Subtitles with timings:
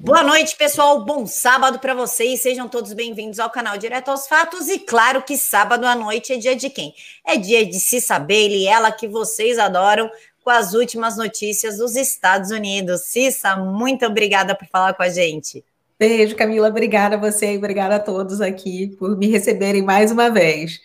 [0.00, 1.04] Boa noite, pessoal.
[1.04, 2.40] Bom sábado para vocês.
[2.40, 4.68] Sejam todos bem-vindos ao canal Direto aos Fatos.
[4.68, 6.94] E claro que sábado à noite é dia de quem?
[7.24, 10.10] É dia de Cissa Bailey, ela que vocês adoram,
[10.42, 13.02] com as últimas notícias dos Estados Unidos.
[13.02, 15.64] Cissa, muito obrigada por falar com a gente.
[15.98, 16.68] Beijo, Camila.
[16.68, 20.80] Obrigada a você e obrigada a todos aqui por me receberem mais uma vez.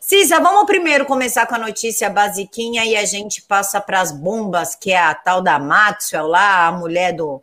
[0.00, 4.74] Cissa, vamos primeiro começar com a notícia basiquinha e a gente passa para as bombas,
[4.74, 7.42] que é a tal da Maxwell lá, a mulher do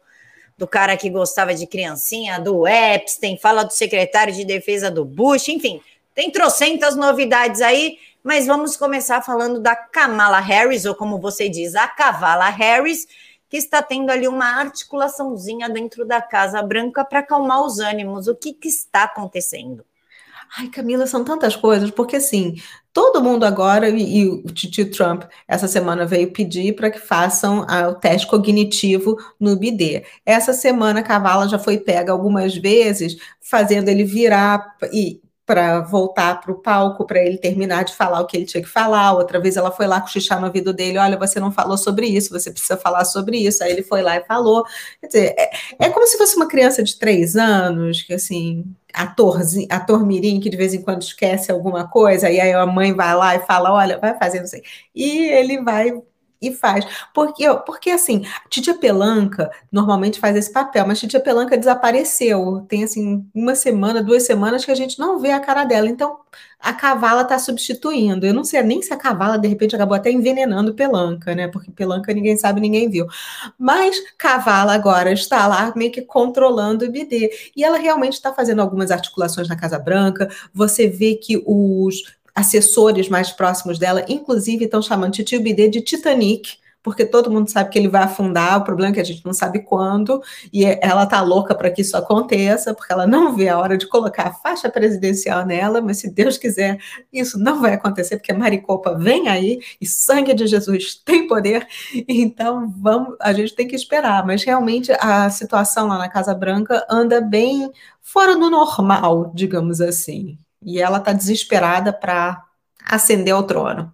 [0.57, 5.49] do cara que gostava de criancinha, do Epstein, fala do secretário de defesa do Bush,
[5.49, 5.81] enfim,
[6.13, 11.75] tem trocentas novidades aí, mas vamos começar falando da Kamala Harris, ou como você diz,
[11.75, 13.05] a Cavala Harris,
[13.49, 18.27] que está tendo ali uma articulaçãozinha dentro da Casa Branca para acalmar os ânimos.
[18.27, 19.85] O que, que está acontecendo?
[20.58, 22.55] Ai, Camila, são tantas coisas, porque assim,
[22.94, 27.66] todo mundo agora, e, e o Titi Trump essa semana veio pedir para que façam
[27.67, 30.05] ah, o teste cognitivo no BD.
[30.26, 36.42] Essa semana a Cavala já foi pega algumas vezes, fazendo ele virar e para voltar
[36.42, 39.14] para o palco, para ele terminar de falar o que ele tinha que falar.
[39.14, 42.31] Outra vez ela foi lá cochichar no ouvido dele: olha, você não falou sobre isso,
[42.31, 43.64] você precisa falar sobre isso.
[43.64, 44.66] Aí ele foi lá e falou.
[45.00, 48.64] Quer dizer, é, é como se fosse uma criança de três anos, que assim,
[48.95, 52.93] atorzinho, ator mirim, que de vez em quando esquece alguma coisa, e aí a mãe
[52.93, 54.55] vai lá e fala: olha, vai fazendo isso.
[54.93, 55.91] E ele vai
[56.41, 56.86] e faz.
[57.14, 62.66] Porque, porque assim, Titia Pelanca normalmente faz esse papel, mas Titia Pelanca desapareceu.
[62.67, 65.88] Tem assim uma semana, duas semanas que a gente não vê a cara dela.
[65.88, 66.19] Então
[66.59, 68.25] a Cavala está substituindo.
[68.25, 71.47] Eu não sei nem se a Cavala de repente acabou até envenenando Pelanca, né?
[71.47, 73.08] Porque Pelanca ninguém sabe, ninguém viu.
[73.58, 77.30] Mas Cavala agora está lá meio que controlando o BD.
[77.56, 80.30] E ela realmente está fazendo algumas articulações na Casa Branca.
[80.53, 86.58] Você vê que os assessores mais próximos dela, inclusive, estão chamando Titio Bidê de Titanic,
[86.86, 89.33] porque todo mundo sabe que ele vai afundar, o problema é que a gente não
[89.33, 90.22] sabe quando,
[90.53, 93.88] e ela tá louca para que isso aconteça, porque ela não vê a hora de
[93.88, 96.78] colocar a faixa presidencial nela, mas se Deus quiser,
[97.11, 101.67] isso não vai acontecer, porque Maricopa vem aí, e sangue de Jesus tem poder,
[102.07, 106.85] então vamos, a gente tem que esperar, mas realmente a situação lá na Casa Branca
[106.88, 112.44] anda bem fora do normal, digamos assim e ela está desesperada para
[112.84, 113.94] ascender ao trono.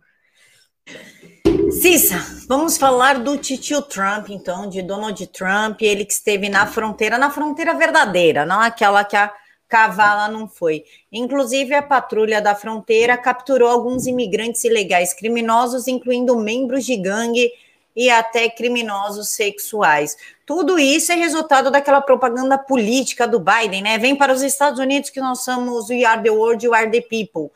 [1.72, 7.18] Cissa, vamos falar do titio Trump, então, de Donald Trump, ele que esteve na fronteira,
[7.18, 9.32] na fronteira verdadeira, não aquela que a
[9.68, 10.84] cavala não foi.
[11.12, 17.50] Inclusive, a patrulha da fronteira capturou alguns imigrantes ilegais criminosos, incluindo membros de gangue
[17.96, 20.18] e até criminosos sexuais.
[20.46, 23.97] Tudo isso é resultado daquela propaganda política do Biden, né?
[23.97, 27.02] Vem para os Estados Unidos que nós somos We are the world, you are the
[27.02, 27.52] people.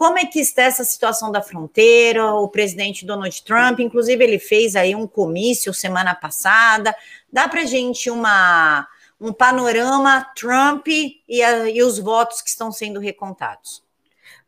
[0.00, 2.32] Como é que está essa situação da fronteira?
[2.32, 6.96] O presidente Donald Trump, inclusive, ele fez aí um comício semana passada.
[7.30, 8.88] Dá para gente uma,
[9.20, 13.82] um panorama Trump e, a, e os votos que estão sendo recontados?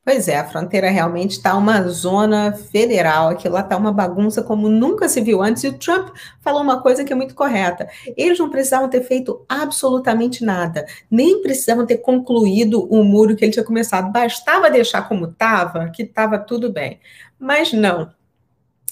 [0.04, 4.68] Pois é, a fronteira realmente está uma zona federal, aquilo lá está uma bagunça como
[4.68, 6.08] nunca se viu antes, e o Trump
[6.40, 7.88] falou uma coisa que é muito correta.
[8.16, 13.52] Eles não precisavam ter feito absolutamente nada, nem precisavam ter concluído o muro que ele
[13.52, 16.98] tinha começado, bastava deixar como estava, que estava tudo bem.
[17.38, 18.10] Mas não,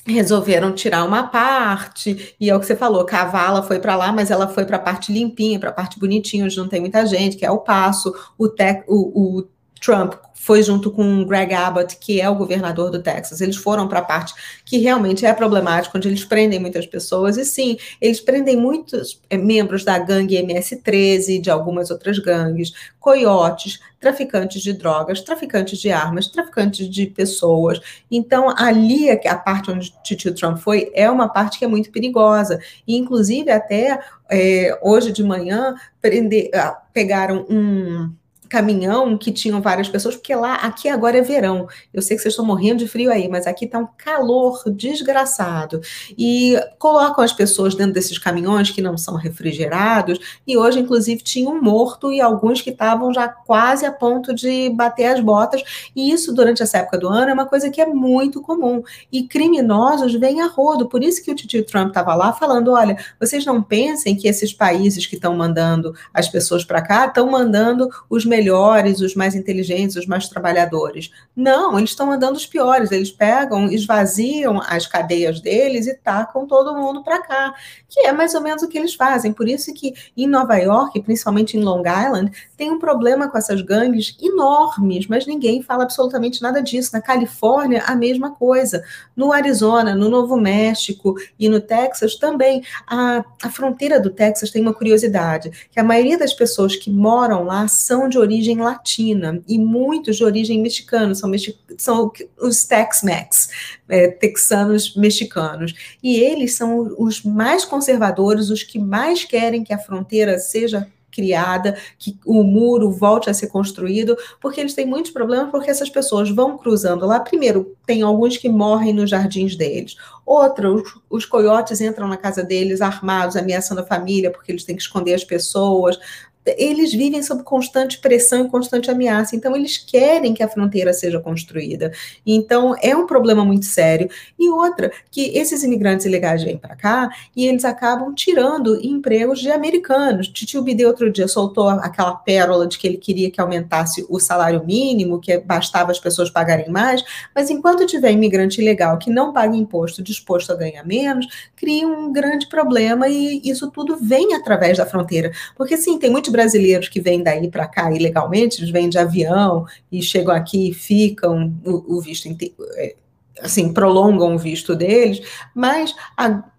[0.07, 4.31] resolveram tirar uma parte, e é o que você falou, Cavala foi para lá, mas
[4.31, 7.37] ela foi para a parte limpinha, para a parte bonitinha, onde não tem muita gente,
[7.37, 9.49] que é o passo, o, tec, o, o
[9.81, 13.43] Trump foi junto com Greg Abbott, que é o governador do Texas.
[13.43, 14.33] Eles foram para a parte
[14.65, 17.37] que realmente é problemática, onde eles prendem muitas pessoas.
[17.37, 23.81] E sim, eles prendem muitos é, membros da gangue MS-13, de algumas outras gangues, coiotes,
[24.01, 27.79] traficantes de drogas, traficantes de armas, traficantes de pessoas.
[28.11, 32.59] Então, ali, a parte onde Tito Trump foi, é uma parte que é muito perigosa.
[32.89, 38.11] E, inclusive, até é, hoje de manhã, prender, ah, pegaram um
[38.51, 41.69] caminhão que tinham várias pessoas, porque lá, aqui agora é verão.
[41.95, 45.81] Eu sei que vocês estão morrendo de frio aí, mas aqui está um calor desgraçado.
[46.19, 51.49] E colocam as pessoas dentro desses caminhões que não são refrigerados, e hoje, inclusive, tinha
[51.49, 55.63] um morto e alguns que estavam já quase a ponto de bater as botas.
[55.95, 58.83] E isso, durante essa época do ano, é uma coisa que é muito comum.
[59.13, 60.89] E criminosos vêm a rodo.
[60.89, 64.53] Por isso que o tio Trump estava lá falando: olha, vocês não pensem que esses
[64.53, 69.35] países que estão mandando as pessoas para cá estão mandando os melhores melhores, os mais
[69.35, 71.11] inteligentes, os mais trabalhadores.
[71.37, 72.91] Não, eles estão mandando os piores.
[72.91, 77.55] Eles pegam, esvaziam as cadeias deles e tacam todo mundo para cá,
[77.89, 79.33] que é mais ou menos o que eles fazem.
[79.33, 83.61] Por isso que em Nova York, principalmente em Long Island, tem um problema com essas
[83.61, 86.91] gangues enormes, mas ninguém fala absolutamente nada disso.
[86.93, 88.83] Na Califórnia, a mesma coisa.
[89.15, 92.63] No Arizona, no Novo México e no Texas também.
[92.87, 97.45] A, a fronteira do Texas tem uma curiosidade, que a maioria das pessoas que moram
[97.45, 103.49] lá são de origem latina e muitos de origem mexicana, são, mexi são os Tex-Mex,
[103.89, 105.75] é, texanos mexicanos.
[106.03, 111.77] E eles são os mais conservadores, os que mais querem que a fronteira seja criada,
[111.99, 116.31] que o muro volte a ser construído, porque eles têm muitos problemas, porque essas pessoas
[116.31, 117.21] vão cruzando lá.
[117.21, 119.97] Primeiro, tem alguns que morrem nos jardins deles.
[120.25, 124.83] Outros, os coiotes entram na casa deles armados, ameaçando a família, porque eles têm que
[124.83, 125.99] esconder as pessoas
[126.47, 129.37] eles vivem sob constante pressão e constante ameaça.
[129.37, 131.93] Então, eles querem que a fronteira seja construída.
[132.27, 134.09] Então, é um problema muito sério.
[134.39, 139.51] E outra, que esses imigrantes ilegais vêm para cá e eles acabam tirando empregos de
[139.51, 140.29] americanos.
[140.29, 144.65] Titio Bidê, outro dia, soltou aquela pérola de que ele queria que aumentasse o salário
[144.65, 147.05] mínimo, que bastava as pessoas pagarem mais.
[147.35, 151.27] Mas enquanto tiver imigrante ilegal que não paga imposto, disposto a ganhar menos,
[151.57, 155.33] cria um grande problema e isso tudo vem através da fronteira.
[155.57, 159.67] Porque, sim, tem muitos brasileiros que vêm daí para cá ilegalmente, eles vêm de avião
[159.91, 162.29] e chegam aqui e ficam o, o visto
[162.77, 162.95] é,
[163.43, 165.21] assim, prolongam o visto deles,
[165.55, 165.95] mas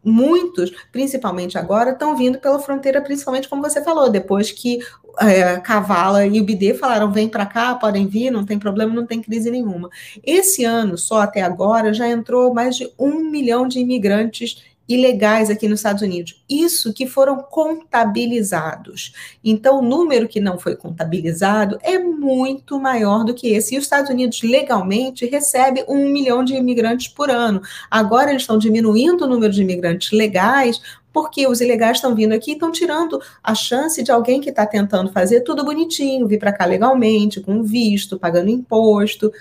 [0.03, 4.79] muitos, principalmente agora, estão vindo pela fronteira, principalmente como você falou, depois que
[5.19, 9.05] é, Cavala e o Bidê falaram, vem para cá, podem vir, não tem problema, não
[9.05, 9.89] tem crise nenhuma.
[10.23, 15.67] Esse ano, só até agora, já entrou mais de um milhão de imigrantes ilegais aqui
[15.67, 16.43] nos Estados Unidos.
[16.49, 19.13] Isso que foram contabilizados.
[19.43, 23.75] Então, o número que não foi contabilizado é muito maior do que esse.
[23.75, 27.61] E os Estados Unidos, legalmente, recebe um milhão de imigrantes por ano.
[27.89, 30.81] Agora, eles estão diminuindo o número de imigrantes legais
[31.13, 34.65] porque os ilegais estão vindo aqui e estão tirando a chance de alguém que está
[34.65, 39.31] tentando fazer tudo bonitinho, vir para cá legalmente, com visto, pagando imposto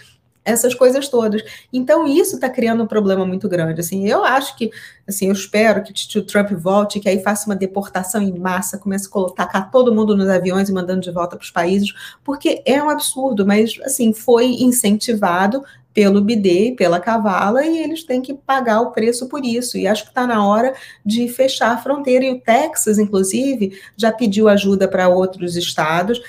[0.44, 1.42] essas coisas todas.
[1.72, 3.80] Então isso está criando um problema muito grande.
[3.80, 4.70] Assim, eu acho que,
[5.06, 9.06] assim, eu espero que o Trump volte, que aí faça uma deportação em massa, comece
[9.06, 11.92] a colocar todo mundo nos aviões e mandando de volta para os países,
[12.24, 13.46] porque é um absurdo.
[13.46, 19.28] Mas assim foi incentivado pelo BD pela Cavala e eles têm que pagar o preço
[19.28, 19.76] por isso.
[19.76, 22.24] E acho que está na hora de fechar a fronteira.
[22.24, 26.20] E o Texas, inclusive, já pediu ajuda para outros estados.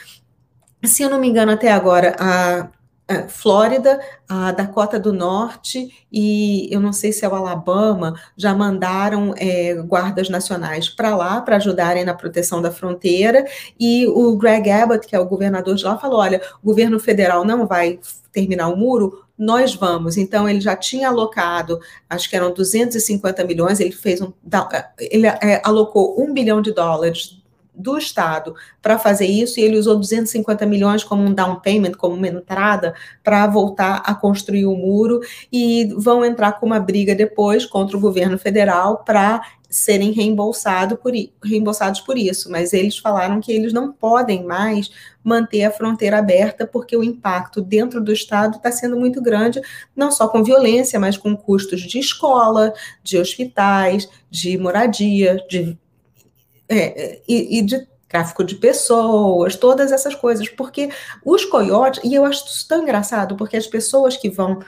[0.84, 2.70] Se eu não me engano, até agora, a
[3.12, 8.54] é, Flórida, a Dakota do Norte e eu não sei se é o Alabama já
[8.54, 13.46] mandaram é, guardas nacionais para lá para ajudarem na proteção da fronteira
[13.80, 17.44] e o Greg Abbott, que é o governador de lá, falou: olha, o governo federal
[17.44, 18.00] não vai
[18.32, 20.18] terminar o muro, nós vamos.
[20.18, 21.80] Então, ele já tinha alocado,
[22.10, 24.32] acho que eram 250 milhões, ele fez um.
[25.00, 27.41] Ele é, alocou um bilhão de dólares
[27.74, 32.16] do Estado para fazer isso e ele usou 250 milhões como um down payment, como
[32.16, 35.22] uma entrada para voltar a construir o muro
[35.52, 39.42] e vão entrar com uma briga depois contra o governo federal para
[39.72, 44.92] serem reembolsado por, reembolsados por isso, mas eles falaram que eles não podem mais
[45.24, 49.62] manter a fronteira aberta porque o impacto dentro do estado está sendo muito grande,
[49.96, 55.78] não só com violência, mas com custos de escola, de hospitais, de moradia, de
[56.76, 60.90] é, e, e de tráfico de pessoas, todas essas coisas, porque
[61.24, 64.60] os coiotes, e eu acho isso tão engraçado, porque as pessoas que vão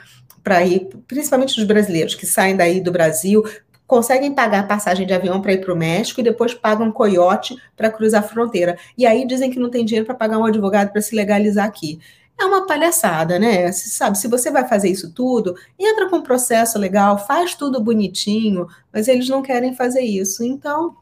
[0.42, 3.44] para ir, principalmente os brasileiros que saem daí do Brasil,
[3.86, 7.90] conseguem pagar passagem de avião para ir para o México e depois pagam coiote para
[7.90, 8.78] cruzar a fronteira.
[8.96, 12.00] E aí dizem que não tem dinheiro para pagar um advogado para se legalizar aqui.
[12.40, 13.70] É uma palhaçada, né?
[13.70, 17.80] Você sabe, se você vai fazer isso tudo, entra com um processo legal, faz tudo
[17.80, 20.42] bonitinho, mas eles não querem fazer isso.
[20.42, 20.96] Então,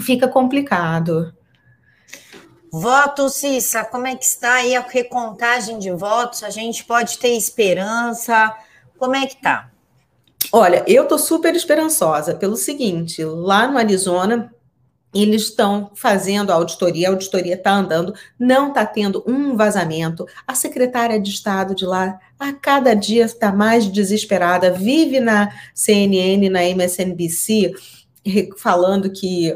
[0.00, 1.34] fica complicado.
[2.70, 6.42] Voto, Cissa, como é que está aí a recontagem de votos?
[6.42, 8.54] A gente pode ter esperança?
[8.98, 9.70] Como é que tá?
[10.50, 14.52] Olha, eu tô super esperançosa pelo seguinte, lá no Arizona,
[15.14, 20.26] eles estão fazendo a auditoria, a auditoria está andando, não está tendo um vazamento.
[20.46, 26.48] A secretária de Estado de lá, a cada dia está mais desesperada, vive na CNN,
[26.48, 27.72] na MSNBC,
[28.56, 29.54] falando que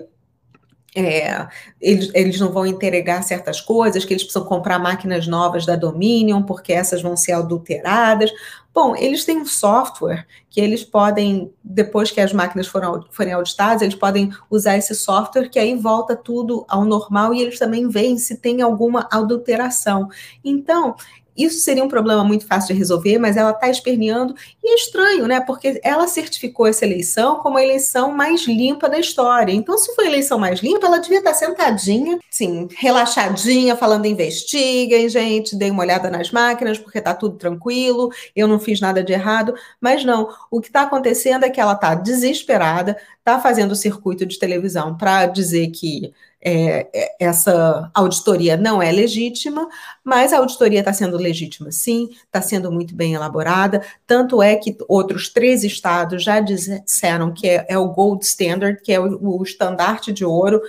[0.97, 1.47] é,
[1.79, 6.43] eles, eles não vão entregar certas coisas, que eles precisam comprar máquinas novas da Dominion,
[6.43, 8.33] porque essas vão ser adulteradas.
[8.73, 13.83] Bom, eles têm um software que eles podem, depois que as máquinas foram, forem auditadas,
[13.83, 18.17] eles podem usar esse software, que aí volta tudo ao normal e eles também veem
[18.17, 20.09] se tem alguma adulteração.
[20.43, 20.95] Então,
[21.37, 25.27] isso seria um problema muito fácil de resolver, mas ela está esperneando e é estranho,
[25.27, 25.41] né?
[25.41, 29.53] Porque ela certificou essa eleição como a eleição mais limpa da história.
[29.53, 34.07] Então, se foi a eleição mais limpa, ela devia estar tá sentadinha, sim, relaxadinha, falando
[34.07, 39.03] investiguem, gente, dei uma olhada nas máquinas porque está tudo tranquilo, eu não fiz nada
[39.03, 39.55] de errado.
[39.81, 44.39] Mas não, o que está acontecendo é que ela está desesperada, está fazendo circuito de
[44.39, 49.69] televisão para dizer que é, é, essa auditoria não é legítima,
[50.05, 54.77] mas a auditoria está sendo legítima sim, está sendo muito bem elaborada, tanto é que
[54.89, 60.13] outros três estados já disseram que é, é o gold standard, que é o, estandarte
[60.13, 60.61] de ouro.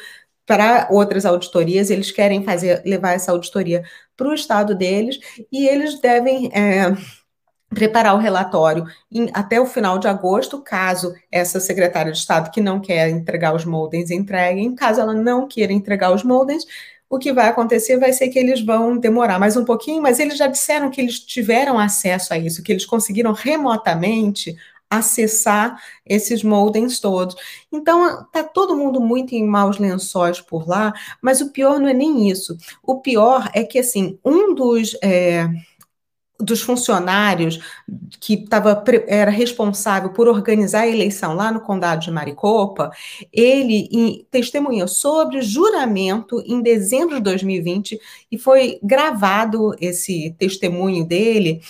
[0.46, 3.84] Para outras auditorias, eles querem fazer levar essa auditoria
[4.16, 5.20] para o estado deles,
[5.52, 6.96] e eles devem é,
[7.70, 12.62] preparar o relatório em, até o final de agosto, caso essa secretária de Estado que
[12.62, 16.66] não quer entregar os moldens entreguem, caso ela não queira entregar os moldens,
[17.10, 20.38] o que vai acontecer vai ser que eles vão demorar mais um pouquinho, mas eles
[20.38, 24.58] já disseram que eles tiveram acesso a isso, que eles conseguiram remotamente
[24.90, 27.36] acessar esses moldens todos.
[27.72, 31.94] Então, tá todo mundo muito em maus lençóis por lá, mas o pior não é
[31.94, 32.58] nem isso.
[32.82, 34.98] O pior é que, assim, um dos...
[35.02, 35.48] É,
[36.40, 37.60] dos funcionários
[38.20, 42.92] que tava, era responsável por organizar a eleição lá no condado de Maricopa,
[43.32, 48.00] ele em, testemunhou sobre juramento em dezembro de 2020
[48.32, 51.62] e foi gravado esse testemunho dele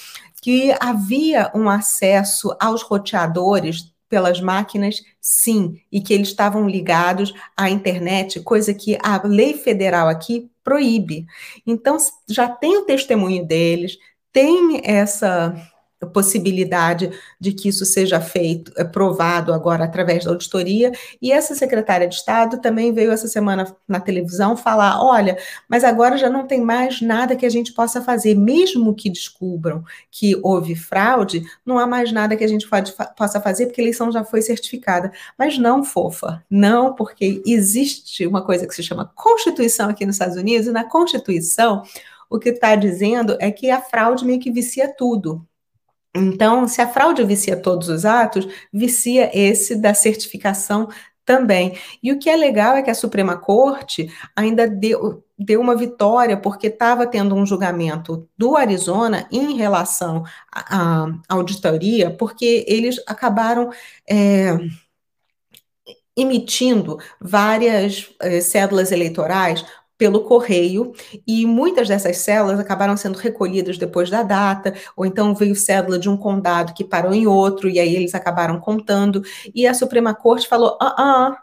[0.41, 7.69] que havia um acesso aos roteadores pelas máquinas, sim, e que eles estavam ligados à
[7.69, 11.25] internet, coisa que a lei federal aqui proíbe.
[11.65, 11.97] Então,
[12.29, 13.97] já tem o testemunho deles,
[14.38, 15.56] tem essa
[16.13, 17.10] possibilidade
[17.41, 22.13] de que isso seja feito, é, provado agora através da auditoria, e essa secretária de
[22.13, 27.01] Estado também veio essa semana na televisão falar, olha, mas agora já não tem mais
[27.01, 32.12] nada que a gente possa fazer, mesmo que descubram que houve fraude, não há mais
[32.12, 35.12] nada que a gente pode, possa fazer, porque a eleição já foi certificada.
[35.36, 40.38] Mas não, fofa, não, porque existe uma coisa que se chama Constituição aqui nos Estados
[40.38, 41.82] Unidos, e na Constituição
[42.29, 45.46] o que está dizendo é que a fraude meio que vicia tudo.
[46.15, 50.89] Então, se a fraude vicia todos os atos, vicia esse da certificação
[51.27, 51.77] também.
[52.01, 56.38] E o que é legal é que a Suprema Corte ainda deu, deu uma vitória,
[56.38, 63.69] porque estava tendo um julgamento do Arizona em relação à auditoria, porque eles acabaram.
[64.10, 64.57] É,
[66.19, 69.63] emitindo várias é, cédulas eleitorais
[69.98, 70.94] pelo correio,
[71.25, 76.10] e muitas dessas células acabaram sendo recolhidas depois da data, ou então veio cédula de
[76.10, 79.24] um condado que parou em outro, e aí eles acabaram contando,
[79.54, 81.38] e a Suprema Corte falou: ah, ah,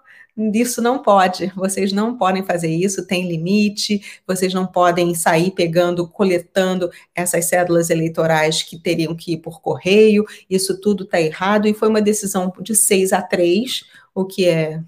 [0.52, 6.08] isso não pode, vocês não podem fazer isso, tem limite, vocês não podem sair pegando,
[6.08, 11.74] coletando essas cédulas eleitorais que teriam que ir por correio, isso tudo está errado, e
[11.74, 13.84] foi uma decisão de 6 a 3,
[14.14, 14.80] o que é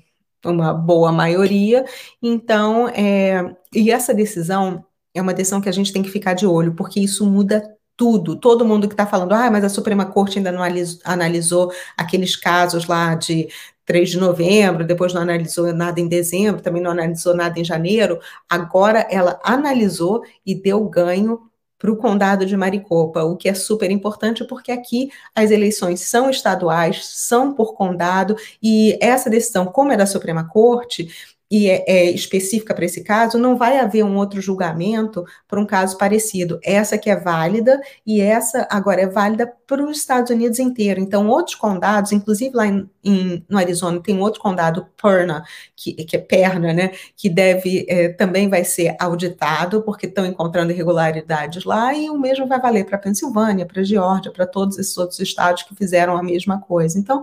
[0.47, 1.85] uma boa maioria.
[2.23, 4.85] Então, é, e essa decisão
[5.15, 8.37] é uma decisão que a gente tem que ficar de olho, porque isso muda tudo.
[8.37, 10.63] Todo mundo que está falando, ah, mas a Suprema Corte ainda não
[11.05, 13.49] analisou aqueles casos lá de
[13.87, 18.19] 3 de novembro, depois não analisou nada em dezembro, também não analisou nada em janeiro.
[18.49, 21.41] Agora ela analisou e deu ganho
[21.79, 26.31] para o condado de Maricopa, o que é super importante porque aqui as eleições são
[26.31, 31.09] estaduais, são por condado, e essa decisão, como é da Suprema Corte,
[31.51, 35.67] e é, é específica para esse caso, não vai haver um outro julgamento para um
[35.67, 36.59] caso parecido.
[36.63, 41.01] Essa que é válida e essa agora é válida para os Estados Unidos inteiro.
[41.01, 45.45] Então, outros condados, inclusive lá em, em, no Arizona, tem outro condado, Perna,
[45.77, 50.73] que, que é Perna, né, que deve é, também vai ser auditado, porque estão encontrando
[50.73, 55.21] irregularidades lá, e o mesmo vai valer para Pensilvânia, para Geórgia, para todos esses outros
[55.21, 56.99] estados que fizeram a mesma coisa.
[56.99, 57.23] Então,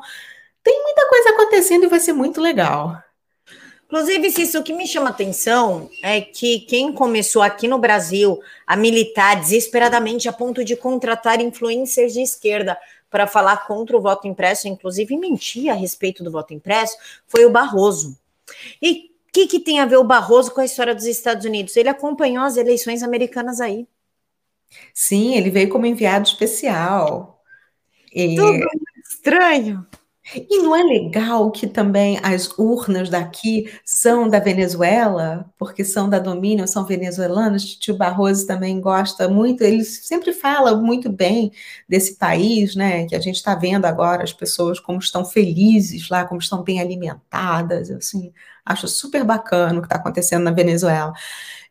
[0.64, 3.02] tem muita coisa acontecendo e vai ser muito legal.
[3.94, 8.76] Inclusive, isso o que me chama atenção é que quem começou aqui no Brasil a
[8.76, 12.76] militar desesperadamente a ponto de contratar influencers de esquerda
[13.08, 16.98] para falar contra o voto impresso, inclusive mentir a respeito do voto impresso,
[17.28, 18.18] foi o Barroso.
[18.82, 21.78] E o que, que tem a ver o Barroso com a história dos Estados Unidos?
[21.78, 23.88] Ele acompanhou as eleições americanas aí.
[24.92, 27.44] Sim, ele veio como enviado especial.
[28.12, 28.36] E...
[28.38, 28.68] Tudo
[29.08, 29.86] estranho.
[30.36, 36.18] E não é legal que também as urnas daqui são da Venezuela, porque são da
[36.18, 37.76] Domínio, são venezuelanas.
[37.76, 41.52] Tio Barroso também gosta muito, ele sempre fala muito bem
[41.90, 43.06] desse país, né?
[43.06, 46.80] Que a gente está vendo agora as pessoas como estão felizes lá, como estão bem
[46.80, 47.92] alimentadas.
[47.92, 48.32] Assim,
[48.66, 51.14] acho super bacana o que está acontecendo na Venezuela.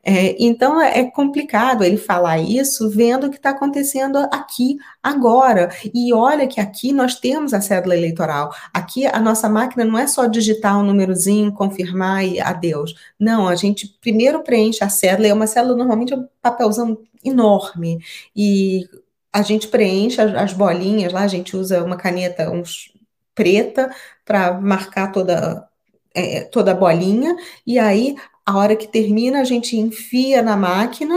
[0.04, 5.70] É, então é complicado ele falar isso vendo o que está acontecendo aqui agora.
[5.94, 8.52] E olha que aqui nós temos a cédula eleitoral.
[8.75, 12.94] Aqui a nossa máquina não é só digitar um númerozinho, confirmar e adeus.
[13.18, 17.99] Não, a gente primeiro preenche a cédula, é uma cédula normalmente é um papelzão enorme.
[18.34, 18.88] E
[19.32, 22.92] a gente preenche as, as bolinhas lá, a gente usa uma caneta uns,
[23.34, 23.94] preta
[24.25, 25.68] para marcar toda
[26.14, 31.14] é, toda a bolinha, e aí a hora que termina, a gente enfia na máquina,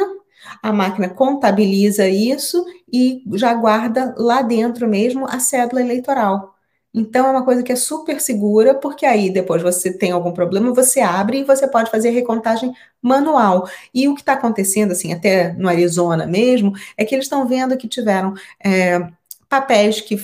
[0.62, 6.56] a máquina contabiliza isso e já guarda lá dentro mesmo a cédula eleitoral.
[6.94, 10.74] Então é uma coisa que é super segura, porque aí depois você tem algum problema,
[10.74, 13.68] você abre e você pode fazer recontagem manual.
[13.94, 17.76] E o que está acontecendo, assim, até no Arizona mesmo, é que eles estão vendo
[17.76, 18.34] que tiveram
[18.64, 19.10] é,
[19.50, 20.18] papéis que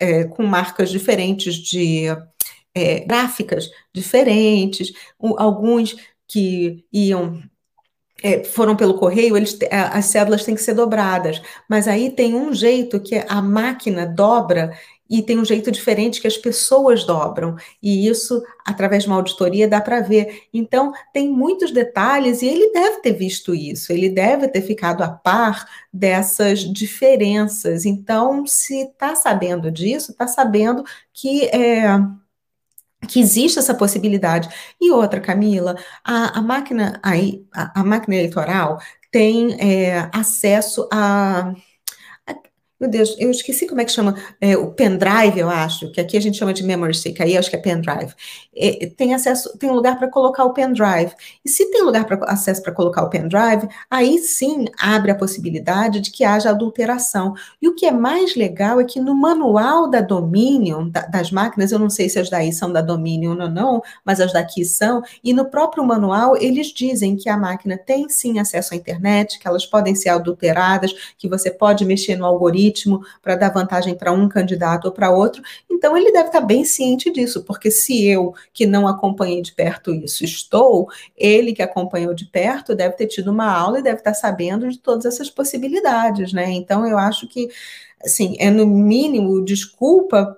[0.00, 2.06] é, com marcas diferentes de
[2.76, 4.92] é, gráficas diferentes,
[5.38, 5.96] alguns
[6.28, 7.42] que iam
[8.22, 12.52] é, foram pelo correio, eles, as cédulas têm que ser dobradas, mas aí tem um
[12.52, 14.72] jeito que a máquina dobra
[15.08, 19.68] e tem um jeito diferente que as pessoas dobram, e isso, através de uma auditoria,
[19.68, 20.42] dá para ver.
[20.52, 25.08] Então, tem muitos detalhes, e ele deve ter visto isso, ele deve ter ficado a
[25.08, 27.84] par dessas diferenças.
[27.84, 31.86] Então, se está sabendo disso, está sabendo que é,
[33.08, 34.48] que existe essa possibilidade.
[34.80, 38.78] E outra, Camila, a, a máquina a, a, máquina eleitoral
[39.10, 41.54] tem é, acesso a
[42.78, 46.14] meu Deus, eu esqueci como é que chama, é, o pendrive, eu acho, que aqui
[46.14, 48.12] a gente chama de memory stick, aí acho que é pendrive.
[48.54, 51.10] É, tem acesso, tem lugar para colocar o pendrive.
[51.42, 56.00] E se tem lugar para acesso para colocar o pendrive, aí sim abre a possibilidade
[56.00, 57.32] de que haja adulteração.
[57.62, 61.72] E o que é mais legal é que no manual da Dominion, da, das máquinas,
[61.72, 65.02] eu não sei se as daí são da Dominion ou não, mas as daqui são,
[65.24, 69.48] e no próprio manual eles dizem que a máquina tem sim acesso à internet, que
[69.48, 74.12] elas podem ser adulteradas, que você pode mexer no algoritmo algoritmo para dar vantagem para
[74.12, 75.42] um candidato ou para outro.
[75.70, 79.52] Então, ele deve estar tá bem ciente disso, porque se eu, que não acompanhei de
[79.52, 83.98] perto isso, estou, ele que acompanhou de perto deve ter tido uma aula e deve
[83.98, 86.50] estar tá sabendo de todas essas possibilidades, né?
[86.50, 87.48] Então, eu acho que,
[88.04, 90.36] assim, é no mínimo desculpa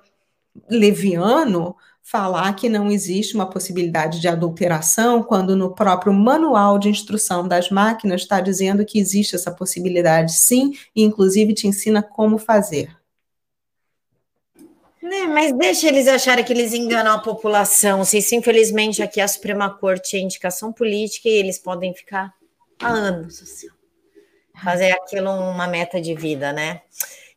[0.69, 1.77] leviano
[2.11, 7.69] falar que não existe uma possibilidade de adulteração, quando no próprio manual de instrução das
[7.69, 12.97] máquinas está dizendo que existe essa possibilidade sim, e inclusive te ensina como fazer.
[15.03, 18.03] Né, mas deixa eles acharem que eles enganam a população.
[18.07, 22.33] Se isso, infelizmente, aqui a Suprema Corte é indicação política e eles podem ficar
[22.81, 23.69] há anos assim,
[24.63, 26.81] fazer aquilo uma meta de vida, né?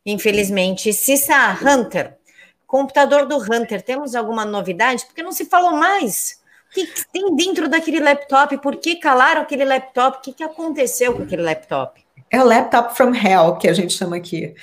[0.04, 0.92] Infelizmente.
[0.94, 2.16] Cissa Hunter,
[2.72, 5.04] Computador do Hunter, temos alguma novidade?
[5.04, 6.40] Porque não se falou mais.
[6.70, 8.56] O que, tem dentro daquele laptop?
[8.62, 10.16] Por que calaram aquele laptop?
[10.16, 12.02] O que, que aconteceu com aquele laptop?
[12.30, 14.54] É o laptop from hell, que a gente chama aqui.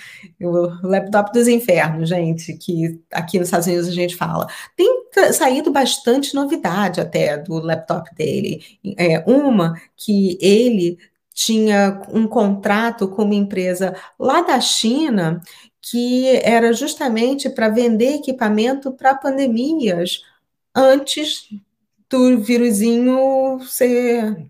[0.42, 4.48] O laptop dos infernos, gente, que aqui nos Estados Unidos a gente fala.
[4.76, 8.64] Tem saído bastante novidade até do laptop dele.
[8.98, 10.98] É, uma que ele
[11.32, 15.42] tinha um contrato com uma empresa lá da China
[15.82, 20.22] que era justamente para vender equipamento para pandemias
[20.76, 21.50] antes
[22.10, 24.50] do vírusinho ser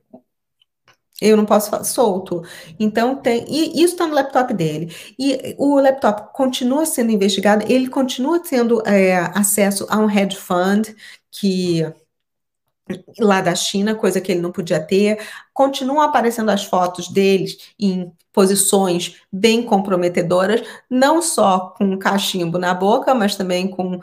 [1.21, 2.43] eu não posso falar, solto.
[2.79, 4.93] Então tem, e isso está no laptop dele.
[5.17, 10.95] E o laptop continua sendo investigado, ele continua tendo é, acesso a um hedge fund
[11.31, 11.85] que
[13.19, 15.19] lá da China, coisa que ele não podia ter.
[15.53, 23.13] Continuam aparecendo as fotos deles em posições bem comprometedoras, não só com cachimbo na boca,
[23.13, 23.99] mas também com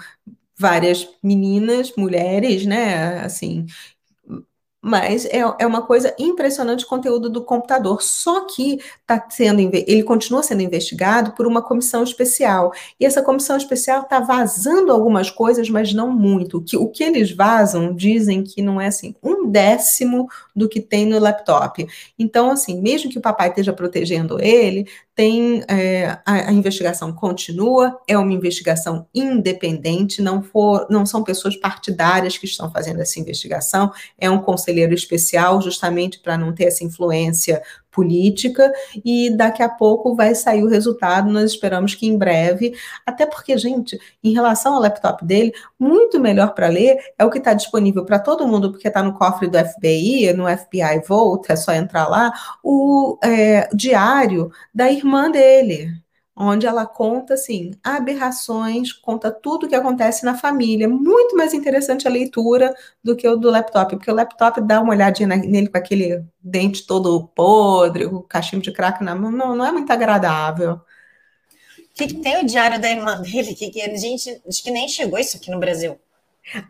[0.58, 3.66] várias meninas, mulheres, né, assim,
[4.80, 8.02] mas é, é uma coisa impressionante o conteúdo do computador.
[8.02, 12.72] Só que tá sendo, ele continua sendo investigado por uma comissão especial.
[13.00, 16.62] E essa comissão especial está vazando algumas coisas, mas não muito.
[16.62, 21.04] Que, o que eles vazam dizem que não é assim, um décimo do que tem
[21.04, 21.86] no laptop.
[22.18, 24.86] Então, assim, mesmo que o papai esteja protegendo ele,
[25.16, 31.56] tem é, a, a, investigação continua, é uma investigação independente, não, for, não são pessoas
[31.56, 36.84] partidárias que estão fazendo essa investigação, é um conselheiro especial, justamente para não ter essa
[36.84, 37.62] influência
[37.96, 38.70] política
[39.02, 41.32] e daqui a pouco vai sair o resultado.
[41.32, 42.74] Nós esperamos que em breve,
[43.06, 47.38] até porque, gente, em relação ao laptop dele, muito melhor para ler é o que
[47.38, 51.56] está disponível para todo mundo, porque está no cofre do FBI, no FBI Vault, é
[51.56, 52.32] só entrar lá,
[52.62, 56.05] o é, diário da irmã dele
[56.36, 60.88] onde ela conta assim aberrações, conta tudo o que acontece na família.
[60.88, 64.92] Muito mais interessante a leitura do que o do laptop, porque o laptop dá uma
[64.92, 69.64] olhadinha nele com aquele dente todo podre, o cachimbo de crack na mão, não, não
[69.64, 70.74] é muito agradável.
[70.74, 70.80] O
[71.94, 73.54] que, que, tem o diário da irmã dele?
[73.54, 75.98] Que, que a gente acho que nem chegou isso aqui no Brasil.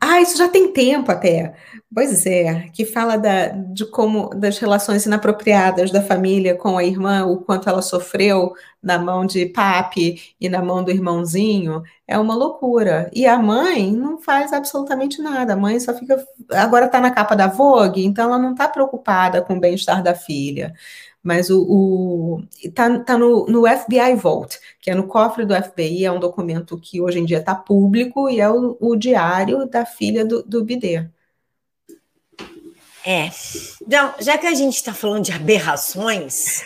[0.01, 1.55] Ah, isso já tem tempo até.
[1.95, 7.27] Pois é, que fala da, de como das relações inapropriadas da família com a irmã,
[7.27, 12.35] o quanto ela sofreu na mão de papi e na mão do irmãozinho, é uma
[12.35, 13.11] loucura.
[13.15, 15.53] E a mãe não faz absolutamente nada.
[15.53, 16.25] A mãe só fica.
[16.53, 20.15] Agora está na capa da Vogue, então ela não está preocupada com o bem-estar da
[20.15, 20.75] filha
[21.27, 26.13] mas o, está tá no, no, FBI Vault, que é no cofre do FBI, é
[26.13, 30.25] um documento que hoje em dia está público e é o, o, diário da filha
[30.25, 31.05] do, do Bidê.
[33.05, 33.29] É.
[33.83, 36.65] Então, já que a gente está falando de aberrações,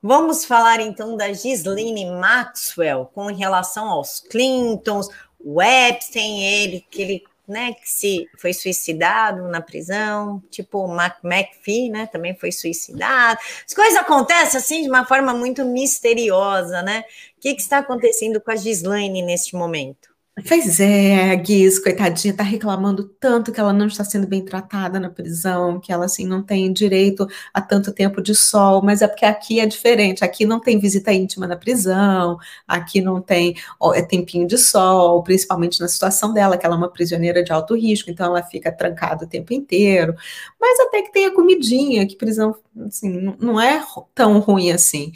[0.00, 7.24] vamos falar então da Ghislaine Maxwell com relação aos Clintons, o Epstein, ele que ele
[7.50, 13.40] né, que se foi suicidado na prisão, tipo o Mac McPhee, né, também foi suicidado.
[13.66, 17.04] As coisas acontecem assim de uma forma muito misteriosa, né?
[17.36, 20.09] O que, que está acontecendo com a Gislaine neste momento?
[20.46, 25.00] Pois é, a Giz, coitadinha, tá reclamando tanto que ela não está sendo bem tratada
[25.00, 29.08] na prisão, que ela assim não tem direito a tanto tempo de sol, mas é
[29.08, 33.92] porque aqui é diferente, aqui não tem visita íntima na prisão, aqui não tem ó,
[33.92, 37.74] é tempinho de sol, principalmente na situação dela, que ela é uma prisioneira de alto
[37.74, 40.14] risco, então ela fica trancada o tempo inteiro.
[40.60, 42.54] Mas até que tem a comidinha, que prisão
[42.86, 43.82] assim, não é
[44.14, 45.12] tão ruim assim.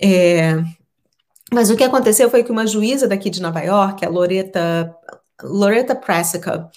[0.00, 0.62] É,
[1.52, 4.94] mas o que aconteceu foi que uma juíza daqui de Nova York, a Loretta,
[5.42, 6.70] Loretta Pressica,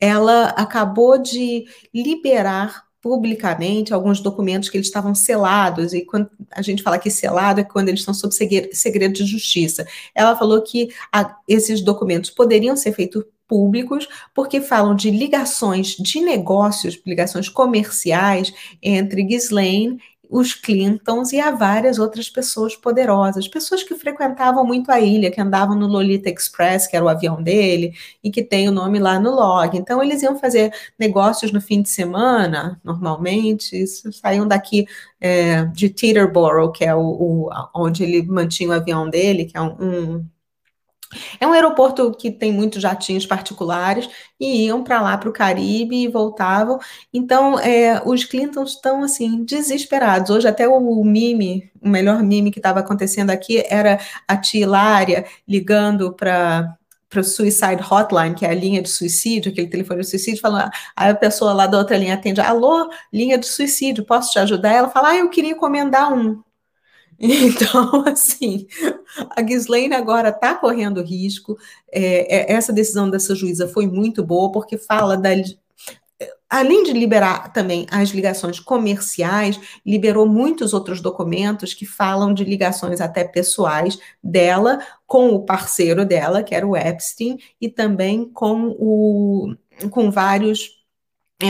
[0.00, 6.82] ela acabou de liberar publicamente alguns documentos que eles estavam selados, e quando a gente
[6.82, 9.86] fala que selado é quando eles estão sob segredo de justiça.
[10.14, 16.18] Ela falou que a, esses documentos poderiam ser feitos públicos, porque falam de ligações de
[16.22, 19.98] negócios, ligações comerciais entre Ghislaine
[20.34, 25.40] os Clintons e a várias outras pessoas poderosas, pessoas que frequentavam muito a ilha, que
[25.40, 29.20] andavam no Lolita Express, que era o avião dele, e que tem o nome lá
[29.20, 29.78] no log.
[29.78, 34.88] Então, eles iam fazer negócios no fim de semana, normalmente, saíam daqui
[35.20, 39.62] é, de Teterboro, que é o, o, onde ele mantinha o avião dele, que é
[39.62, 40.26] um, um
[41.40, 45.96] é um aeroporto que tem muitos jatinhos particulares e iam para lá, para o Caribe
[45.96, 46.78] e voltavam.
[47.12, 50.30] Então, é, os Clintons estão, assim, desesperados.
[50.30, 55.26] Hoje, até o mime, o melhor mime que estava acontecendo aqui era a tia Hilária
[55.46, 56.76] ligando para
[57.14, 60.68] para o Suicide Hotline, que é a linha de suicídio, aquele telefone de suicídio, falando,
[60.96, 64.72] aí a pessoa lá da outra linha atende, alô, linha de suicídio, posso te ajudar?
[64.72, 66.42] Ela fala, ah, eu queria encomendar um.
[67.20, 68.66] Então, assim,
[69.30, 71.56] a Ghislaine agora está correndo risco.
[71.90, 75.30] É, é, essa decisão dessa juíza foi muito boa, porque fala da.
[76.48, 83.00] Além de liberar também as ligações comerciais, liberou muitos outros documentos que falam de ligações
[83.00, 89.56] até pessoais dela com o parceiro dela, que era o Epstein, e também com, o,
[89.90, 90.83] com vários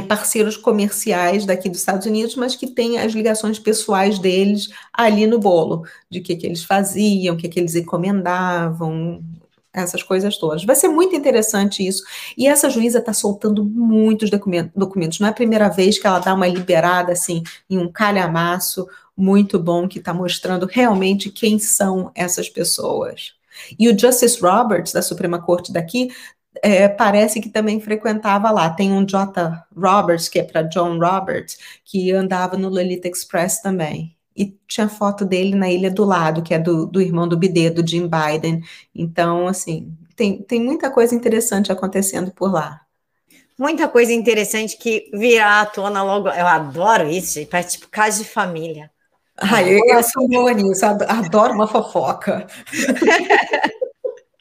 [0.03, 5.39] parceiros comerciais daqui dos Estados Unidos, mas que têm as ligações pessoais deles ali no
[5.39, 9.23] bolo, de que, que eles faziam, o que, que eles encomendavam,
[9.75, 10.65] essas coisas todas.
[10.65, 12.05] Vai ser muito interessante isso.
[12.39, 15.19] E essa juíza está soltando muitos documentos.
[15.19, 19.59] Não é a primeira vez que ela dá uma liberada assim em um calhamaço muito
[19.59, 23.35] bom que está mostrando realmente quem são essas pessoas.
[23.79, 26.11] E o Justice Roberts, da Suprema Corte daqui,
[26.63, 28.71] é, parece que também frequentava lá.
[28.71, 29.67] Tem um J.
[29.77, 34.17] Roberts, que é para John Roberts, que andava no Lolita Express também.
[34.37, 37.71] E tinha foto dele na ilha do lado, que é do, do irmão do Bidê,
[37.71, 38.63] do Jim Biden.
[38.95, 42.81] Então, assim, tem, tem muita coisa interessante acontecendo por lá.
[43.57, 46.29] Muita coisa interessante que virá à tona logo.
[46.29, 47.49] Eu adoro isso, gente.
[47.49, 48.91] Parece tipo casa de família.
[49.37, 52.47] Ai, eu, eu sou boa nisso, adoro uma fofoca.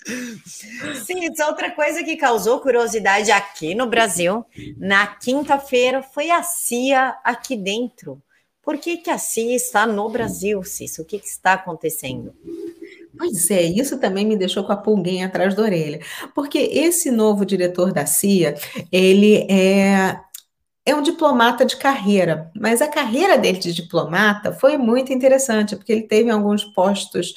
[0.06, 4.46] Sim, outra coisa que causou curiosidade aqui no Brasil.
[4.78, 8.22] Na quinta-feira foi a CIA aqui dentro.
[8.62, 11.04] Por que, que a CIA está no Brasil, Cício?
[11.04, 12.34] O que, que está acontecendo?
[13.18, 16.00] Pois é, isso também me deixou com a pulguinha atrás da orelha,
[16.34, 18.56] porque esse novo diretor da CIA,
[18.92, 20.20] ele é
[20.86, 25.94] é um diplomata de carreira, mas a carreira dele de diplomata foi muito interessante, porque
[25.94, 27.34] ele teve alguns postos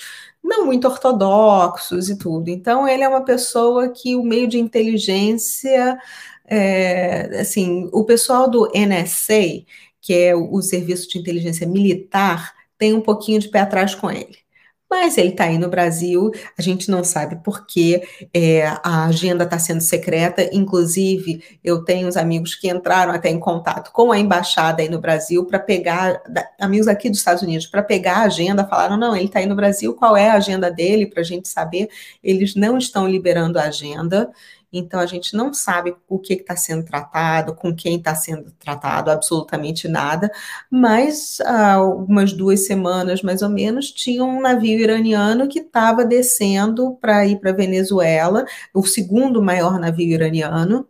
[0.47, 2.49] não muito ortodoxos e tudo.
[2.49, 5.99] Então, ele é uma pessoa que o meio de inteligência,
[6.47, 9.65] é, assim, o pessoal do NSA,
[10.01, 14.46] que é o Serviço de Inteligência Militar, tem um pouquinho de pé atrás com ele.
[14.89, 19.43] Mas ele está aí no Brasil, a gente não sabe por quê, é, a agenda
[19.43, 24.19] está sendo secreta, inclusive eu tenho uns amigos que entraram até em contato com a
[24.19, 26.23] embaixada aí no Brasil para pegar,
[26.61, 29.57] amigos aqui dos Estados Unidos, para pegar a agenda, falaram, não, ele está aí no
[29.57, 31.89] Brasil, qual é a agenda dele, para a gente saber,
[32.23, 34.31] eles não estão liberando a agenda,
[34.79, 39.11] então a gente não sabe o que está sendo tratado, com quem está sendo tratado,
[39.11, 40.31] absolutamente nada.
[40.71, 46.97] Mas há algumas duas semanas, mais ou menos, tinha um navio iraniano que estava descendo
[47.01, 50.87] para ir para Venezuela, o segundo maior navio iraniano,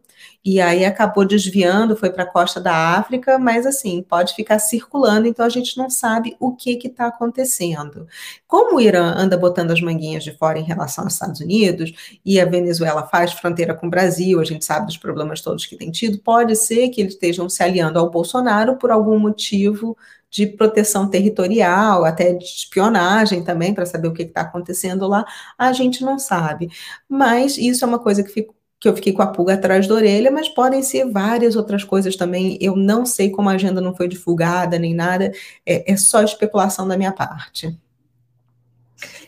[0.47, 5.27] e aí acabou desviando, foi para a costa da África, mas assim, pode ficar circulando,
[5.27, 8.07] então a gente não sabe o que está acontecendo.
[8.47, 12.39] Como o Irã anda botando as manguinhas de fora em relação aos Estados Unidos, e
[12.39, 15.91] a Venezuela faz fronteira com o Brasil, a gente sabe dos problemas todos que tem
[15.91, 19.97] tido, pode ser que eles estejam se aliando ao Bolsonaro por algum motivo
[20.31, 25.25] de proteção territorial, até de espionagem também, para saber o que está acontecendo lá,
[25.59, 26.69] a gente não sabe.
[27.09, 28.56] Mas isso é uma coisa que fica
[28.87, 32.15] que eu fiquei com a pulga atrás da orelha, mas podem ser várias outras coisas
[32.15, 32.57] também.
[32.61, 35.33] Eu não sei como a agenda não foi divulgada nem nada,
[35.67, 37.77] é, é só especulação da minha parte.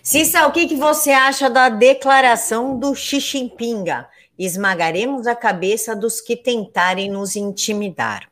[0.01, 4.09] Cissa, o que, que você acha da declaração do Xiximpinga?
[4.39, 8.29] Esmagaremos a cabeça dos que tentarem nos intimidar.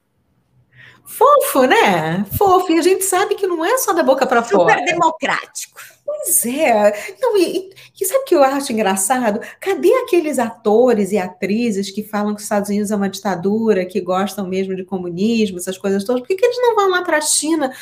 [1.04, 2.24] Fofo, né?
[2.38, 2.70] Fofo.
[2.72, 4.74] E a gente sabe que não é só da boca para fora.
[4.74, 5.80] Super democrático.
[6.24, 7.16] Pois é.
[7.20, 9.40] Não, e, e, sabe o que eu acho engraçado?
[9.60, 14.00] Cadê aqueles atores e atrizes que falam que os Estados Unidos é uma ditadura, que
[14.00, 16.22] gostam mesmo de comunismo, essas coisas todas?
[16.22, 17.72] Por que, que eles não vão lá para a China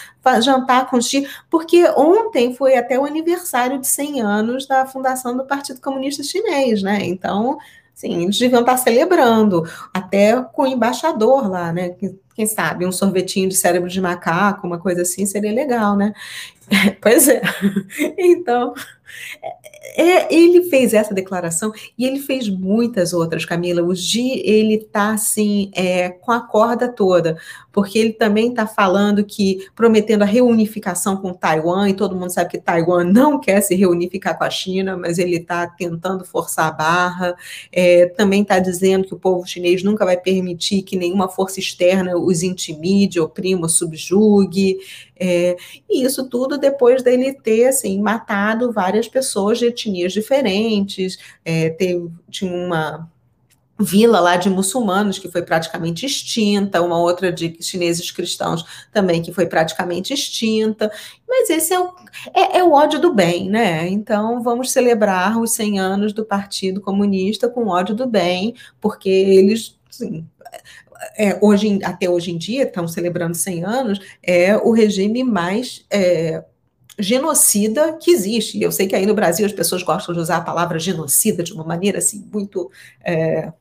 [0.43, 1.35] jantar com os chineses?
[1.51, 6.83] Porque ontem foi até o aniversário de 100 anos da fundação do Partido Comunista Chinês,
[6.83, 7.01] né?
[7.03, 7.59] Então,
[7.95, 11.91] sim, eles deviam estar celebrando, até com o embaixador lá, né?
[12.35, 16.13] Quem sabe um sorvetinho de cérebro de macaco, uma coisa assim, seria legal, né?
[17.01, 17.43] Pois é.
[18.19, 18.75] Então,
[19.97, 23.83] é, ele fez essa declaração e ele fez muitas outras, Camila.
[23.83, 27.39] O Gi, ele tá assim, é, com a corda toda,
[27.73, 32.51] porque ele também está falando que, prometendo a reunificação com Taiwan, e todo mundo sabe
[32.51, 36.73] que Taiwan não quer se reunificar com a China, mas ele está tentando forçar a
[36.73, 37.37] barra.
[37.73, 42.17] É, também está dizendo que o povo chinês nunca vai permitir que nenhuma força externa
[42.17, 44.79] os intimide, oprima, subjugue.
[45.17, 45.57] É,
[45.89, 51.71] e isso tudo depois dele ter assim, matado várias pessoas de etnias diferentes, é,
[52.31, 53.09] tinha uma
[53.79, 59.33] vila lá de muçulmanos que foi praticamente extinta, uma outra de chineses cristãos também que
[59.33, 60.91] foi praticamente extinta,
[61.29, 61.93] mas esse é o,
[62.33, 63.89] é, é o ódio do bem, né?
[63.89, 69.77] Então vamos celebrar os 100 anos do Partido Comunista com ódio do bem, porque eles,
[69.91, 70.25] assim,
[71.17, 76.45] é, hoje, até hoje em dia, estão celebrando 100 anos, é o regime mais é,
[76.99, 78.61] genocida que existe.
[78.61, 81.53] Eu sei que aí no Brasil as pessoas gostam de usar a palavra genocida de
[81.53, 82.71] uma maneira assim muito
[83.03, 83.53] é,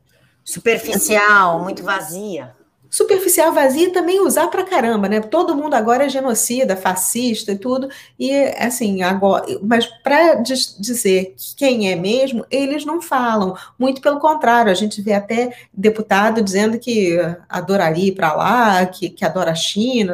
[0.43, 2.53] superficial, muito vazia.
[2.93, 5.19] Superficial, vazia também usar pra caramba, né?
[5.19, 7.89] Todo mundo agora é genocida, fascista e tudo.
[8.19, 13.57] E assim, agora, mas para dizer quem é mesmo, eles não falam.
[13.79, 17.17] Muito pelo contrário, a gente vê até deputado dizendo que
[17.49, 20.13] adoraria ir para lá, que, que adora a China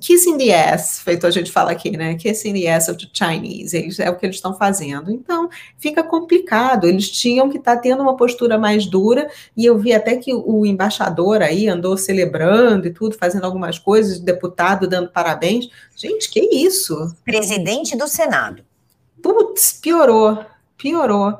[0.00, 2.14] kiss in the ass, feito a gente fala aqui, né?
[2.14, 5.10] Kiss in the ass of the Chinese, eles, é o que eles estão fazendo.
[5.10, 6.86] Então, fica complicado.
[6.86, 10.32] Eles tinham que estar tá tendo uma postura mais dura, e eu vi até que
[10.32, 15.68] o embaixador aí andou celebrando e tudo, fazendo algumas coisas, deputado dando parabéns.
[15.96, 17.14] Gente, que isso?
[17.24, 18.62] Presidente do Senado.
[19.20, 20.44] Putz, piorou,
[20.76, 21.38] piorou.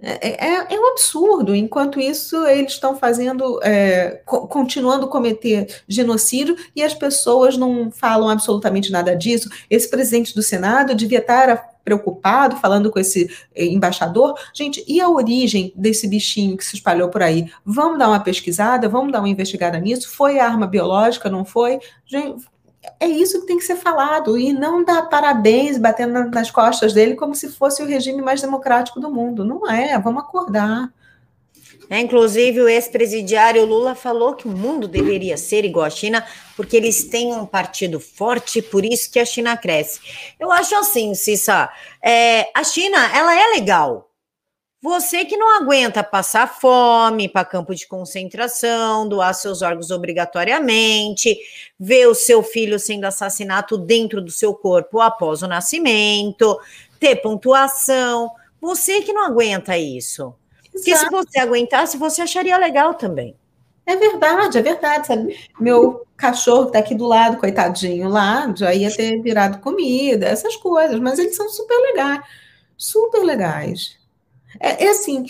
[0.00, 1.54] É, é, é, é, um absurdo.
[1.54, 7.90] Enquanto isso, eles estão fazendo, é, co continuando a cometer genocídio e as pessoas não
[7.90, 9.50] falam absolutamente nada disso.
[9.68, 14.38] Esse presidente do Senado devia estar preocupado, falando com esse é, embaixador.
[14.54, 17.50] Gente, e a origem desse bichinho que se espalhou por aí?
[17.64, 20.10] Vamos dar uma pesquisada, vamos dar uma investigada nisso?
[20.10, 21.80] Foi arma biológica, não foi?
[22.06, 22.44] Gente,
[23.00, 27.14] é isso que tem que ser falado e não dar parabéns batendo nas costas dele
[27.14, 29.44] como se fosse o regime mais democrático do mundo.
[29.44, 30.90] Não é, vamos acordar.
[31.90, 36.24] É, inclusive, o ex-presidiário Lula falou que o mundo deveria ser igual à China,
[36.54, 40.00] porque eles têm um partido forte, por isso que a China cresce.
[40.38, 41.70] Eu acho assim, Cissa,
[42.02, 44.07] é, a China, ela é legal,
[44.80, 51.36] Você que não aguenta passar fome para campo de concentração, doar seus órgãos obrigatoriamente,
[51.78, 56.56] ver o seu filho sendo assassinado dentro do seu corpo após o nascimento,
[57.00, 58.30] ter pontuação.
[58.60, 60.32] Você que não aguenta isso.
[60.72, 60.72] Exato.
[60.72, 63.34] Porque se você aguentasse, você acharia legal também.
[63.84, 65.36] É verdade, é verdade, sabe?
[65.58, 71.00] Meu cachorro tá aqui do lado, coitadinho, lá, já ia ter virado comida, essas coisas,
[71.00, 72.20] mas eles são super legais,
[72.76, 73.97] super legais.
[74.60, 75.26] É, é assim,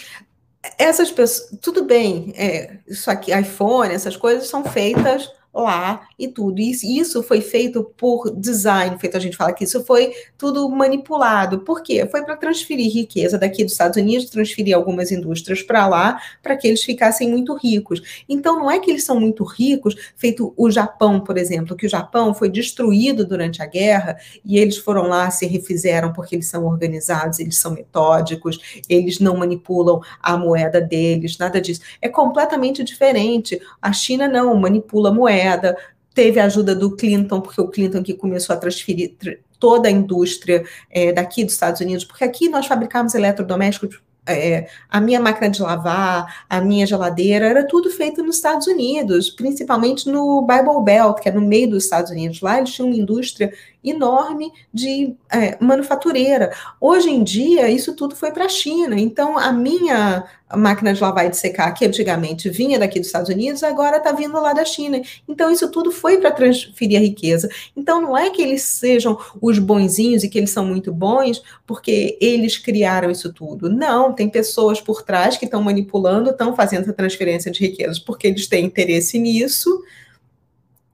[0.78, 6.60] essas pessoas, tudo bem, é, isso aqui, iPhone, essas coisas são feitas lá e tudo.
[6.60, 11.60] Isso, isso foi feito por design, feito a gente fala que isso foi tudo manipulado.
[11.60, 12.06] Por quê?
[12.10, 16.68] Foi para transferir riqueza daqui dos Estados Unidos, transferir algumas indústrias para lá, para que
[16.68, 18.24] eles ficassem muito ricos.
[18.28, 21.90] Então, não é que eles são muito ricos, feito o Japão, por exemplo, que o
[21.90, 26.66] Japão foi destruído durante a guerra e eles foram lá, se refizeram porque eles são
[26.66, 31.80] organizados, eles são metódicos, eles não manipulam a moeda deles, nada disso.
[32.00, 33.60] É completamente diferente.
[33.80, 35.76] A China não manipula a moeda moeda,
[36.14, 39.16] teve a ajuda do Clinton, porque o Clinton que começou a transferir
[39.58, 45.00] toda a indústria é, daqui dos Estados Unidos, porque aqui nós fabricamos eletrodomésticos é, a
[45.00, 50.42] minha máquina de lavar, a minha geladeira, era tudo feito nos Estados Unidos, principalmente no
[50.42, 52.42] Bible Belt, que é no meio dos Estados Unidos.
[52.42, 56.52] Lá eles tinham uma indústria enorme de é, manufatureira.
[56.80, 59.00] Hoje em dia, isso tudo foi para a China.
[59.00, 60.24] Então, a minha
[60.56, 64.12] máquina de lavar e de secar, que antigamente vinha daqui dos Estados Unidos, agora está
[64.12, 65.00] vindo lá da China.
[65.28, 67.48] Então, isso tudo foi para transferir a riqueza.
[67.76, 72.16] Então, não é que eles sejam os bonzinhos e que eles são muito bons porque
[72.20, 73.68] eles criaram isso tudo.
[73.68, 78.26] Não, tem pessoas por trás que estão manipulando, estão fazendo a transferência de riquezas porque
[78.26, 79.82] eles têm interesse nisso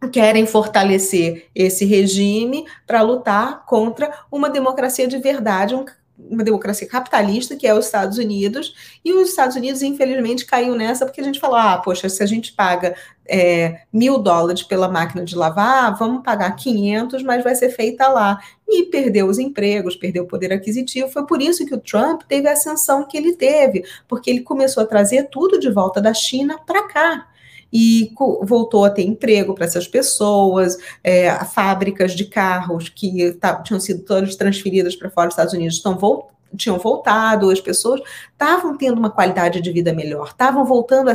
[0.09, 5.85] querem fortalecer esse regime para lutar contra uma democracia de verdade, um,
[6.19, 8.75] uma democracia capitalista, que é os Estados Unidos,
[9.05, 12.27] e os Estados Unidos, infelizmente, caiu nessa porque a gente falou: ah, poxa, se a
[12.27, 12.95] gente paga
[13.27, 18.39] é, mil dólares pela máquina de lavar, vamos pagar 500, mas vai ser feita lá.
[18.69, 21.09] E perdeu os empregos, perdeu o poder aquisitivo.
[21.09, 24.83] Foi por isso que o Trump teve a ascensão que ele teve, porque ele começou
[24.83, 27.27] a trazer tudo de volta da China para cá
[27.75, 33.81] e voltou a ter emprego para essas pessoas, é, fábricas de carros que tá, tinham
[33.81, 38.01] sido todas transferidas para fora dos Estados Unidos estão voltando tinham voltado, as pessoas
[38.33, 41.15] estavam tendo uma qualidade de vida melhor, estavam voltando a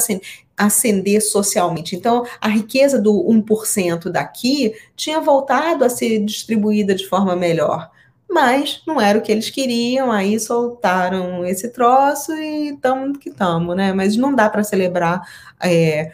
[0.58, 1.96] ascender socialmente.
[1.96, 7.90] Então, a riqueza do 1% daqui tinha voltado a ser distribuída de forma melhor.
[8.30, 13.76] Mas não era o que eles queriam, aí soltaram esse troço e estamos que estamos,
[13.76, 13.92] né?
[13.92, 15.22] Mas não dá para celebrar
[15.60, 16.12] é,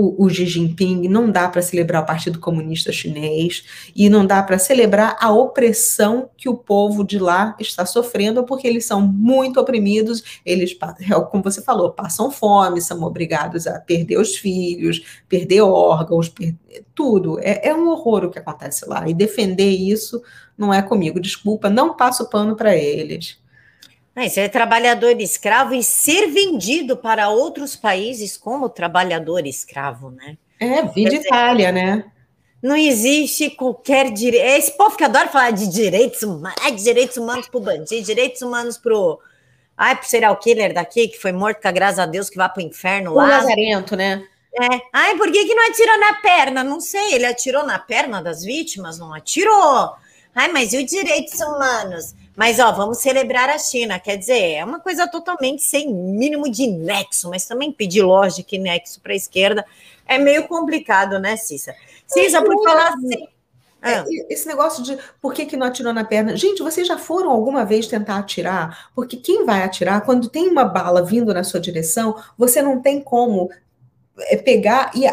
[0.00, 4.42] o, o Xi Jinping, não dá para celebrar o Partido Comunista Chinês e não dá
[4.42, 9.60] para celebrar a opressão que o povo de lá está sofrendo, porque eles são muito
[9.60, 15.60] oprimidos, eles, é como você falou, passam fome, são obrigados a perder os filhos, perder
[15.60, 17.38] órgãos, perder tudo.
[17.40, 19.08] É, é um horror o que acontece lá.
[19.08, 20.22] E defender isso
[20.56, 21.20] não é comigo.
[21.20, 23.38] Desculpa, não passo pano para eles.
[24.14, 30.36] É, ser trabalhador escravo e ser vendido para outros países como trabalhador escravo, né?
[30.58, 32.04] É, vida Itália, né?
[32.62, 34.44] Não existe qualquer direito.
[34.44, 38.04] É esse povo que adora falar de direitos humanos, ai, direitos humanos para o bandido,
[38.04, 39.18] direitos humanos para o.
[39.76, 42.66] Ai, pro serial killer daqui, que foi morto, graças a Deus, que vai para o
[42.66, 43.24] inferno o lá.
[43.24, 44.22] O Lazarento, né?
[44.60, 44.80] É.
[44.92, 46.64] Ai, por que, que não atirou na perna?
[46.64, 48.98] Não sei, ele atirou na perna das vítimas?
[48.98, 49.94] Não atirou.
[50.34, 52.14] Ai, mas e os direitos humanos?
[52.36, 53.98] Mas, ó, vamos celebrar a China.
[53.98, 58.58] Quer dizer, é uma coisa totalmente sem mínimo de nexo, mas também pedir lógica e
[58.58, 59.64] nexo para a esquerda
[60.10, 61.72] é meio complicado, né, Cissa?
[62.04, 63.28] Cissa, por falar assim.
[63.80, 64.04] Ah.
[64.28, 66.36] Esse negócio de por que, que não atirou na perna.
[66.36, 68.90] Gente, vocês já foram alguma vez tentar atirar?
[68.94, 73.00] Porque quem vai atirar, quando tem uma bala vindo na sua direção, você não tem
[73.00, 73.48] como
[74.18, 75.06] é, pegar e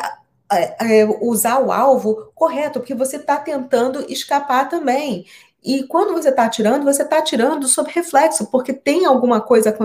[0.52, 5.26] é, usar o alvo correto, porque você está tentando escapar também.
[5.64, 9.76] E quando você está atirando, você está atirando sob reflexo, porque tem alguma coisa,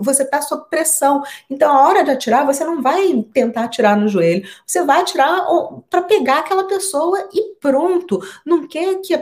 [0.00, 1.22] você está sob pressão.
[1.48, 5.46] Então, a hora de atirar, você não vai tentar atirar no joelho, você vai atirar
[5.88, 8.20] para pegar aquela pessoa e pronto.
[8.44, 9.14] Não quer que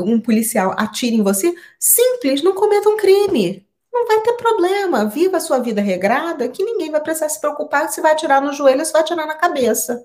[0.00, 1.54] um policial atire em você?
[1.78, 3.66] Simples, não cometa um crime.
[3.92, 5.04] Não vai ter problema.
[5.06, 8.52] Viva a sua vida regrada, que ninguém vai precisar se preocupar se vai atirar no
[8.52, 10.02] joelho ou se vai atirar na cabeça.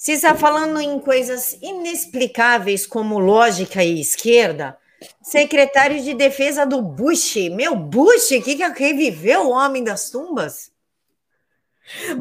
[0.00, 4.78] Se está falando em coisas inexplicáveis como lógica e esquerda,
[5.22, 10.72] secretário de defesa do Bush, meu Bush, que, que reviveu o homem das tumbas?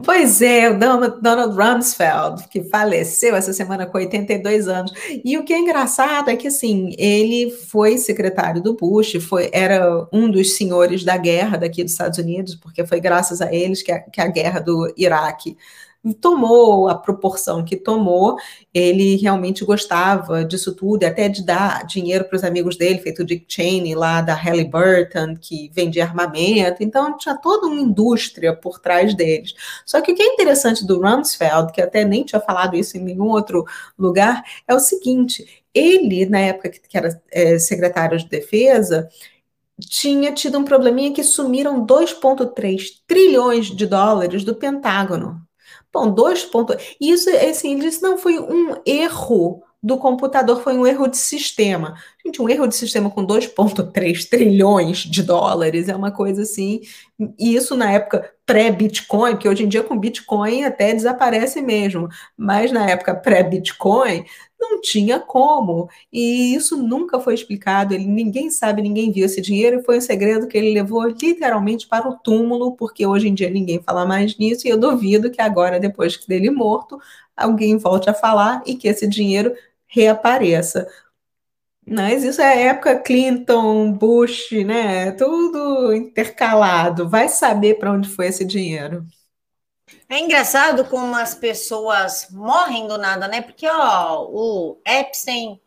[0.03, 4.91] Pois é, o Donald Rumsfeld, que faleceu essa semana com 82 anos.
[5.23, 10.05] E o que é engraçado é que, assim, ele foi secretário do Bush, foi, era
[10.11, 13.91] um dos senhores da guerra daqui dos Estados Unidos, porque foi graças a eles que
[13.93, 15.55] a, que a guerra do Iraque
[16.21, 18.37] tomou a proporção que tomou,
[18.73, 23.45] ele realmente gostava disso tudo, até de dar dinheiro para os amigos dele, feito Dick
[23.47, 29.53] Cheney lá da Halliburton, que vendia armamento, então tinha toda uma indústria por trás deles.
[29.85, 33.01] Só que o que é interessante do Rumsfeld, que até nem tinha falado isso em
[33.01, 33.65] nenhum outro
[33.97, 39.09] lugar, é o seguinte, ele, na época que era é, secretário de defesa,
[39.79, 45.41] tinha tido um probleminha que sumiram 2,3 trilhões de dólares do Pentágono.
[45.91, 46.75] Bom, dois pontos.
[46.99, 51.95] Isso, assim, ele disse, não, foi um erro do computador, foi um erro de sistema.
[52.23, 56.81] Gente, um erro de sistema com 2,3 trilhões de dólares é uma coisa assim,
[57.39, 62.71] e isso na época pré-Bitcoin, que hoje em dia com Bitcoin até desaparece mesmo, mas
[62.71, 64.25] na época pré-Bitcoin
[64.59, 65.89] não tinha como.
[66.11, 70.01] E isso nunca foi explicado, ele, ninguém sabe, ninguém viu esse dinheiro, e foi um
[70.01, 74.37] segredo que ele levou literalmente para o túmulo, porque hoje em dia ninguém fala mais
[74.37, 76.99] nisso, e eu duvido que agora, depois dele morto,
[77.35, 79.53] alguém volte a falar e que esse dinheiro
[79.87, 80.87] reapareça.
[81.85, 85.11] Mas isso é época Clinton, Bush, né?
[85.13, 87.09] Tudo intercalado.
[87.09, 89.05] Vai saber para onde foi esse dinheiro.
[90.07, 93.41] É engraçado como as pessoas morrem do nada, né?
[93.41, 95.59] Porque ó, o Epstein,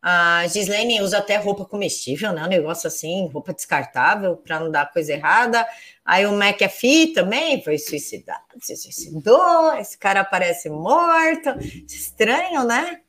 [0.00, 2.44] a Gislaine usa até roupa comestível, né?
[2.44, 5.66] Um negócio assim, roupa descartável para não dar coisa errada.
[6.04, 9.74] Aí o McAfee também foi suicidado, se suicidou.
[9.74, 11.50] Esse cara parece morto.
[11.86, 13.00] Estranho, né?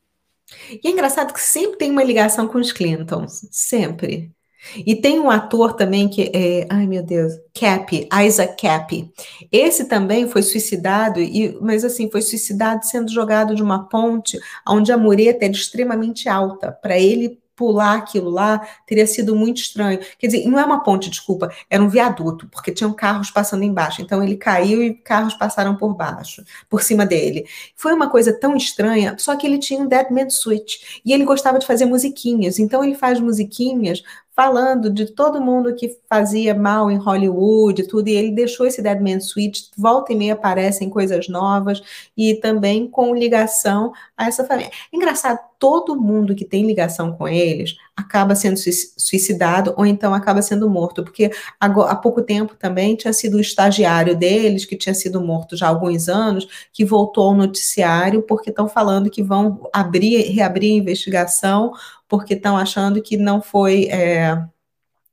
[0.84, 4.32] E é engraçado que sempre tem uma ligação com os Clintons, sempre.
[4.78, 9.14] E tem um ator também que é, ai meu Deus, Cap, Isaac Cap.
[9.52, 14.92] Esse também foi suicidado, e, mas assim, foi suicidado sendo jogado de uma ponte onde
[14.92, 20.00] a mureta era extremamente alta, para ele pular aquilo lá teria sido muito estranho.
[20.18, 24.02] Quer dizer, não é uma ponte, desculpa, era um viaduto, porque tinham carros passando embaixo.
[24.02, 27.46] Então ele caiu e carros passaram por baixo, por cima dele.
[27.76, 31.26] Foi uma coisa tão estranha, só que ele tinha um Dead Man Switch e ele
[31.26, 32.60] gostava de fazer musiquinhas.
[32.60, 34.02] Então ele faz musiquinhas
[34.36, 39.00] falando de todo mundo que fazia mal em Hollywood, tudo, e ele deixou esse Dead
[39.00, 41.82] Man Switch, volta e meia aparecem coisas novas,
[42.18, 44.72] e também com ligação a essa família.
[44.92, 48.58] Engraçado, todo mundo que tem ligação com eles acaba sendo
[48.98, 54.16] suicidado ou então acaba sendo morto, porque há pouco tempo também tinha sido o estagiário
[54.16, 58.68] deles, que tinha sido morto já há alguns anos, que voltou ao noticiário porque estão
[58.68, 61.72] falando que vão abrir, reabrir a investigação
[62.14, 63.86] porque estão achando que não foi.
[63.86, 64.38] É,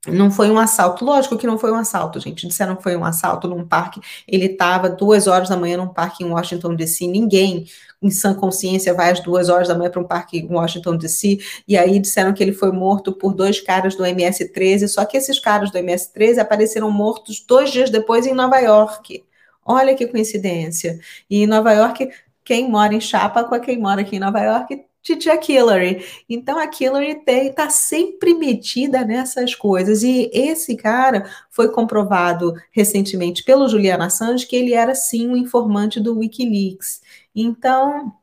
[0.07, 1.03] não foi um assalto.
[1.03, 2.47] Lógico que não foi um assalto, gente.
[2.47, 3.99] Disseram que foi um assalto num parque.
[4.27, 7.07] Ele estava duas horas da manhã num parque em Washington DC.
[7.07, 7.65] Ninguém
[8.03, 11.39] em sã consciência vai às duas horas da manhã para um parque em Washington DC.
[11.67, 14.87] E aí disseram que ele foi morto por dois caras do MS-13.
[14.87, 19.25] Só que esses caras do MS-13 apareceram mortos dois dias depois em Nova York.
[19.65, 20.99] Olha que coincidência.
[21.27, 22.11] E em Nova York,
[22.43, 26.05] quem mora em Chapa com quem mora aqui em Nova York Titia Hillary.
[26.29, 30.03] Então a Hillary está sempre metida nessas coisas.
[30.03, 35.99] E esse cara foi comprovado recentemente pelo Julian Assange que ele era sim um informante
[35.99, 37.01] do Wikileaks.
[37.35, 38.13] Então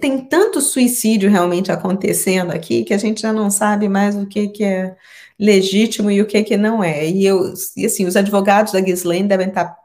[0.00, 4.48] tem tanto suicídio realmente acontecendo aqui que a gente já não sabe mais o que,
[4.48, 4.96] que é
[5.38, 7.08] legítimo e o que, que não é.
[7.08, 9.79] E, eu, e assim, os advogados da Ghislaine devem estar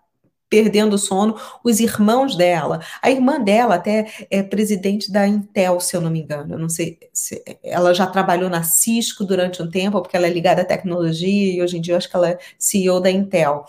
[0.56, 2.80] perdendo o sono, os irmãos dela.
[3.02, 6.54] A irmã dela até é presidente da Intel, se eu não me engano.
[6.54, 10.30] Eu não sei se ela já trabalhou na Cisco durante um tempo, porque ela é
[10.30, 13.66] ligada à tecnologia e hoje em dia eu acho que ela é CEO da Intel.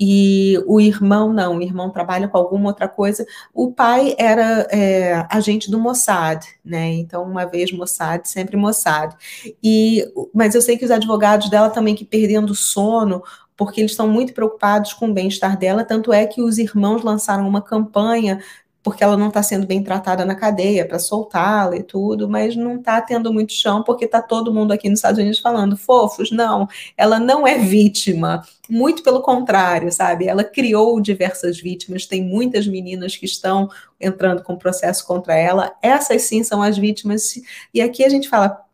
[0.00, 3.26] E o irmão não, o irmão trabalha com alguma outra coisa.
[3.52, 6.90] O pai era é, agente do Mossad, né?
[6.94, 9.14] Então, uma vez Mossad, sempre Mossad.
[9.62, 13.22] E, mas eu sei que os advogados dela também que perdendo sono
[13.60, 17.46] porque eles estão muito preocupados com o bem-estar dela, tanto é que os irmãos lançaram
[17.46, 18.40] uma campanha
[18.82, 22.76] porque ela não está sendo bem tratada na cadeia para soltá-la e tudo, mas não
[22.76, 26.66] está tendo muito chão porque está todo mundo aqui nos Estados Unidos falando fofos, não,
[26.96, 30.26] ela não é vítima, muito pelo contrário, sabe?
[30.26, 33.68] Ela criou diversas vítimas, tem muitas meninas que estão
[34.00, 37.34] entrando com processo contra ela, essas sim são as vítimas,
[37.74, 38.69] e aqui a gente fala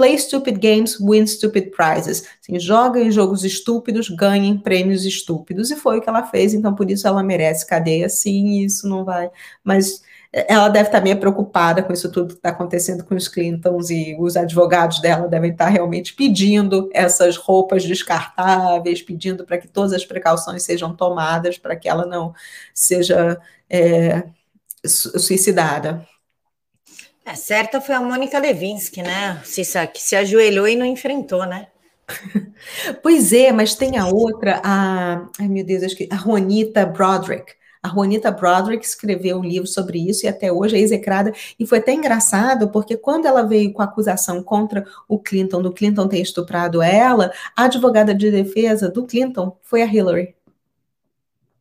[0.00, 2.24] Play stupid games, win stupid prizes.
[2.40, 5.70] Assim, joguem jogos estúpidos, ganhem prêmios estúpidos.
[5.70, 9.04] E foi o que ela fez, então por isso ela merece cadeia, sim, isso não
[9.04, 9.30] vai.
[9.62, 10.00] Mas
[10.32, 14.16] ela deve estar meio preocupada com isso tudo que está acontecendo com os Clintons e
[14.18, 20.06] os advogados dela devem estar realmente pedindo essas roupas descartáveis, pedindo para que todas as
[20.06, 22.32] precauções sejam tomadas para que ela não
[22.72, 23.38] seja
[23.68, 24.24] é,
[24.82, 26.06] suicidada.
[27.30, 29.40] É, certa foi a Mônica Levinsky, né?
[29.44, 31.68] Se, que se ajoelhou e não enfrentou, né?
[33.04, 35.28] pois é, mas tem a outra, a.
[35.38, 37.52] Ai, meu Deus, acho que a Juanita Broderick.
[37.80, 41.32] A Juanita Broderick escreveu um livro sobre isso e até hoje é execrada.
[41.56, 45.72] E foi até engraçado, porque quando ela veio com a acusação contra o Clinton, do
[45.72, 50.34] Clinton ter estuprado ela, a advogada de defesa do Clinton foi a Hillary.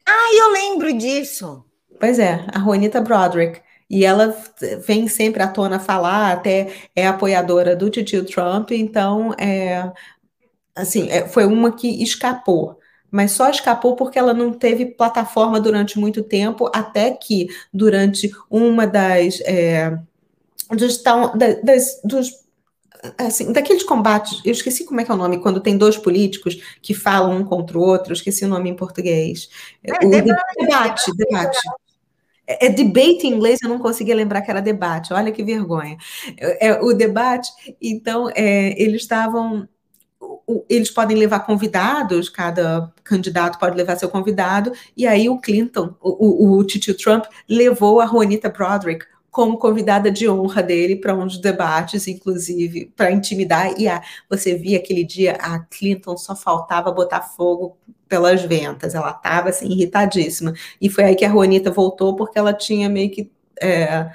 [0.04, 1.64] Ah, eu lembro disso.
[2.00, 3.69] Pois é, a Juanita Broderick.
[3.90, 4.36] E ela
[4.86, 9.92] vem sempre à tona falar, até é apoiadora do tio Trump, então, é,
[10.76, 12.80] assim, é, foi uma que escapou
[13.12, 18.86] mas só escapou porque ela não teve plataforma durante muito tempo, até que durante uma
[18.86, 19.42] das.
[19.42, 19.98] É,
[20.70, 21.02] dos,
[21.64, 22.48] das, dos
[23.18, 26.56] assim, daqueles combates, eu esqueci como é que é o nome, quando tem dois políticos
[26.82, 29.50] que falam um contra o outro, eu esqueci o nome em português.
[29.84, 31.12] É, o debate, debate.
[31.16, 31.60] debate.
[32.50, 35.98] É, é, debate em inglês, eu não conseguia lembrar que era debate, olha que vergonha.
[36.36, 39.70] É, é o debate, então, é, eles estavam
[40.68, 46.56] eles podem levar convidados, cada candidato pode levar seu convidado, e aí o Clinton, o,
[46.56, 51.38] o, o Titio Trump, levou a Juanita Broderick como convidada de honra dele para dos
[51.38, 53.80] debates, inclusive, para intimidar.
[53.80, 57.78] E a, você via aquele dia, a Clinton só faltava botar fogo
[58.08, 60.54] pelas ventas, ela estava assim, irritadíssima.
[60.82, 63.32] E foi aí que a Juanita voltou, porque ela tinha meio que.
[63.62, 64.10] É,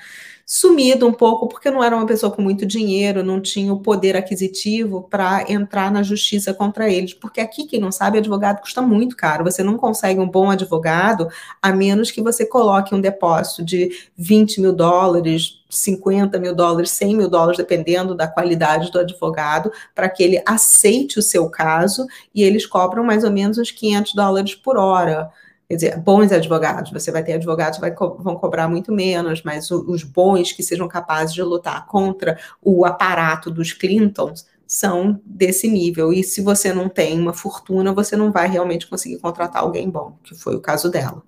[0.47, 4.17] sumido um pouco, porque não era uma pessoa com muito dinheiro, não tinha o poder
[4.17, 7.15] aquisitivo para entrar na justiça contra eles.
[7.15, 9.45] Porque aqui, quem não sabe, advogado custa muito caro.
[9.45, 11.29] Você não consegue um bom advogado
[11.63, 17.17] a menos que você coloque um depósito de 20 mil dólares, 50 mil dólares, 100
[17.17, 22.43] mil dólares, dependendo da qualidade do advogado, para que ele aceite o seu caso e
[22.43, 25.31] eles cobram mais ou menos uns 500 dólares por hora.
[25.75, 29.73] Quer dizer, bons advogados, você vai ter advogados que co vão cobrar muito menos, mas
[29.73, 35.67] o, os bons que sejam capazes de lutar contra o aparato dos Clintons são desse
[35.67, 36.13] nível.
[36.13, 40.17] E se você não tem uma fortuna, você não vai realmente conseguir contratar alguém bom,
[40.23, 41.25] que foi o caso dela.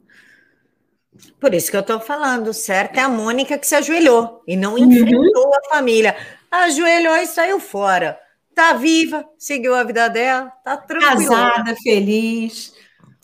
[1.41, 2.99] Por isso que eu estou falando, certo?
[2.99, 4.79] É a Mônica que se ajoelhou e não uhum.
[4.79, 6.17] enfrentou a família.
[6.49, 8.17] Ajoelhou e saiu fora.
[8.55, 11.17] Tá viva, seguiu a vida dela, tá tranquila.
[11.17, 12.76] Casada, feliz.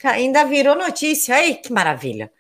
[0.09, 1.35] Ainda virou notícia.
[1.35, 2.31] Ai, que maravilha.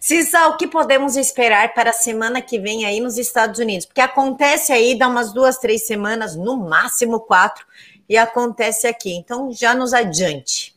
[0.00, 3.86] Cissa, o que podemos esperar para a semana que vem aí nos Estados Unidos?
[3.86, 7.64] Porque acontece aí, dá umas duas, três semanas, no máximo quatro,
[8.08, 9.12] e acontece aqui.
[9.12, 10.75] Então, já nos adiante.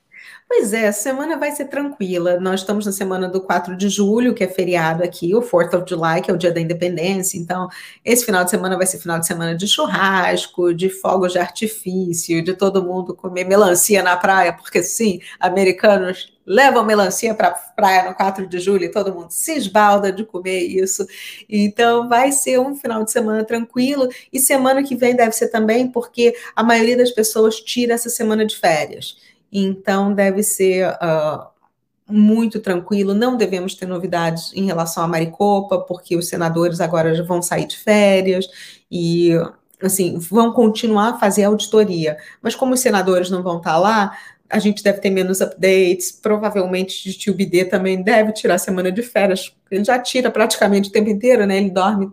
[0.52, 2.40] Pois é, a semana vai ser tranquila.
[2.40, 5.86] Nós estamos na semana do 4 de julho, que é feriado aqui, o 4th of
[5.88, 7.38] July, que é o dia da independência.
[7.38, 7.70] Então,
[8.04, 12.44] esse final de semana vai ser final de semana de churrasco, de fogos de artifício,
[12.44, 18.10] de todo mundo comer melancia na praia, porque sim, americanos levam melancia para a praia
[18.10, 21.06] no 4 de julho e todo mundo se esbalda de comer isso.
[21.48, 25.92] Então, vai ser um final de semana tranquilo e semana que vem deve ser também,
[25.92, 29.16] porque a maioria das pessoas tira essa semana de férias.
[29.52, 31.48] Então, deve ser uh,
[32.10, 33.14] muito tranquilo.
[33.14, 37.68] Não devemos ter novidades em relação à Maricopa, porque os senadores agora já vão sair
[37.68, 38.48] de férias
[38.92, 39.32] e
[39.82, 42.18] assim vão continuar a fazer auditoria.
[42.42, 44.18] Mas como os senadores não vão estar lá,
[44.50, 46.12] a gente deve ter menos updates.
[46.12, 49.56] Provavelmente o tio BD também deve tirar a semana de férias.
[49.70, 51.58] Ele já tira praticamente o tempo inteiro, né?
[51.58, 52.12] Ele dorme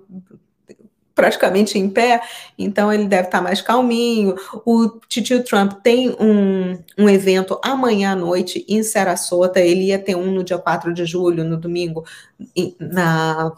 [1.16, 2.20] praticamente em pé,
[2.58, 4.36] então ele deve estar mais calminho.
[4.66, 10.14] O tio Trump tem um, um evento amanhã à noite em Sarasota, ele ia ter
[10.14, 12.04] um no dia 4 de julho, no domingo,
[12.78, 13.50] na,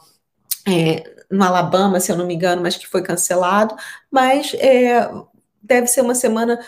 [0.67, 3.75] é, no Alabama, se eu não me engano, mas que foi cancelado,
[4.11, 5.11] mas é,
[5.61, 6.61] deve ser uma semana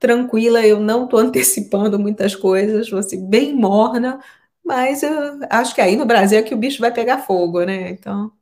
[0.00, 4.18] tranquila, eu não estou antecipando muitas coisas, vou ser bem morna,
[4.64, 5.12] mas eu
[5.50, 7.90] acho que aí no Brasil é que o bicho vai pegar fogo, né?
[7.90, 8.32] Então.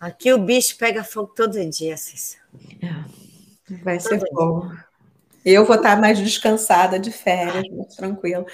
[0.00, 2.36] Aqui o bicho pega fogo todo dia, Cissa.
[2.80, 4.72] É, vai todo ser fogo.
[5.44, 8.44] Eu vou estar mais descansada de férias, mais tranquila.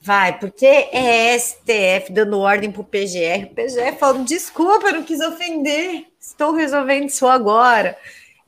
[0.00, 3.44] Vai, porque é STF dando ordem para o PGR.
[3.44, 7.96] O PGR falando: desculpa, eu não quis ofender, estou resolvendo isso agora.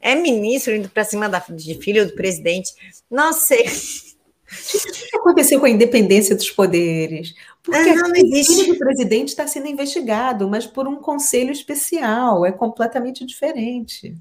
[0.00, 2.72] É ministro indo para cima da, de filho do presidente.
[3.10, 3.66] Não sei.
[4.50, 7.34] O que aconteceu com a independência dos poderes?
[7.62, 11.52] Porque ah, não, não o filho do presidente está sendo investigado, mas por um conselho
[11.52, 14.14] especial, é completamente diferente.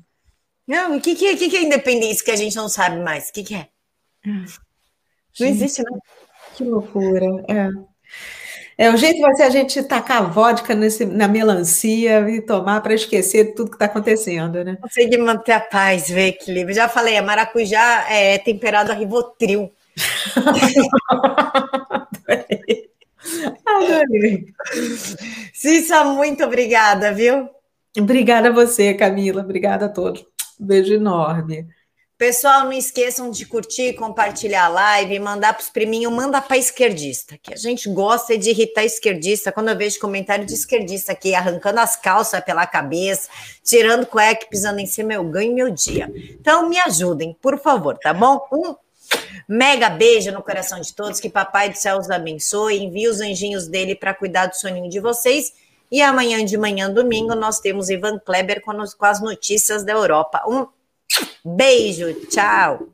[0.67, 3.29] Não, o que, que, que, que é independência que a gente não sabe mais?
[3.29, 3.67] O que, que é?
[4.25, 4.45] Não
[5.33, 5.99] gente, existe, não.
[6.55, 7.25] Que loucura.
[7.47, 7.69] É.
[8.77, 12.93] É, o jeito vai ser a gente tacar vodka nesse, na melancia e tomar para
[12.93, 14.77] esquecer tudo que está acontecendo, né?
[14.81, 16.75] Conseguir manter a paz, ver equilíbrio.
[16.75, 19.71] Já falei, a maracujá é temperado a Rivotril.
[23.65, 24.45] Adorei.
[25.53, 27.49] Cissa, muito obrigada, viu?
[27.97, 29.41] Obrigada a você, Camila.
[29.41, 30.25] Obrigada a todos.
[30.59, 31.67] Beijo enorme.
[32.19, 37.37] Pessoal, não esqueçam de curtir, compartilhar a live, mandar para os priminhos, manda para esquerdista,
[37.41, 39.53] que a gente gosta de irritar esquerdista.
[39.53, 43.29] Quando eu vejo comentário de esquerdista aqui, arrancando as calças pela cabeça,
[43.63, 46.11] tirando cueca, pisando em cima, eu ganho meu dia.
[46.37, 48.45] Então, me ajudem, por favor, tá bom?
[48.51, 48.75] Um
[49.47, 53.67] mega beijo no coração de todos, que Papai do Céu os abençoe, envie os anjinhos
[53.67, 55.53] dele para cuidar do soninho de vocês.
[55.91, 58.71] E amanhã de manhã, domingo, nós temos Ivan Kleber com
[59.05, 60.43] as notícias da Europa.
[60.47, 60.67] Um
[61.43, 62.89] Beijo, tchau.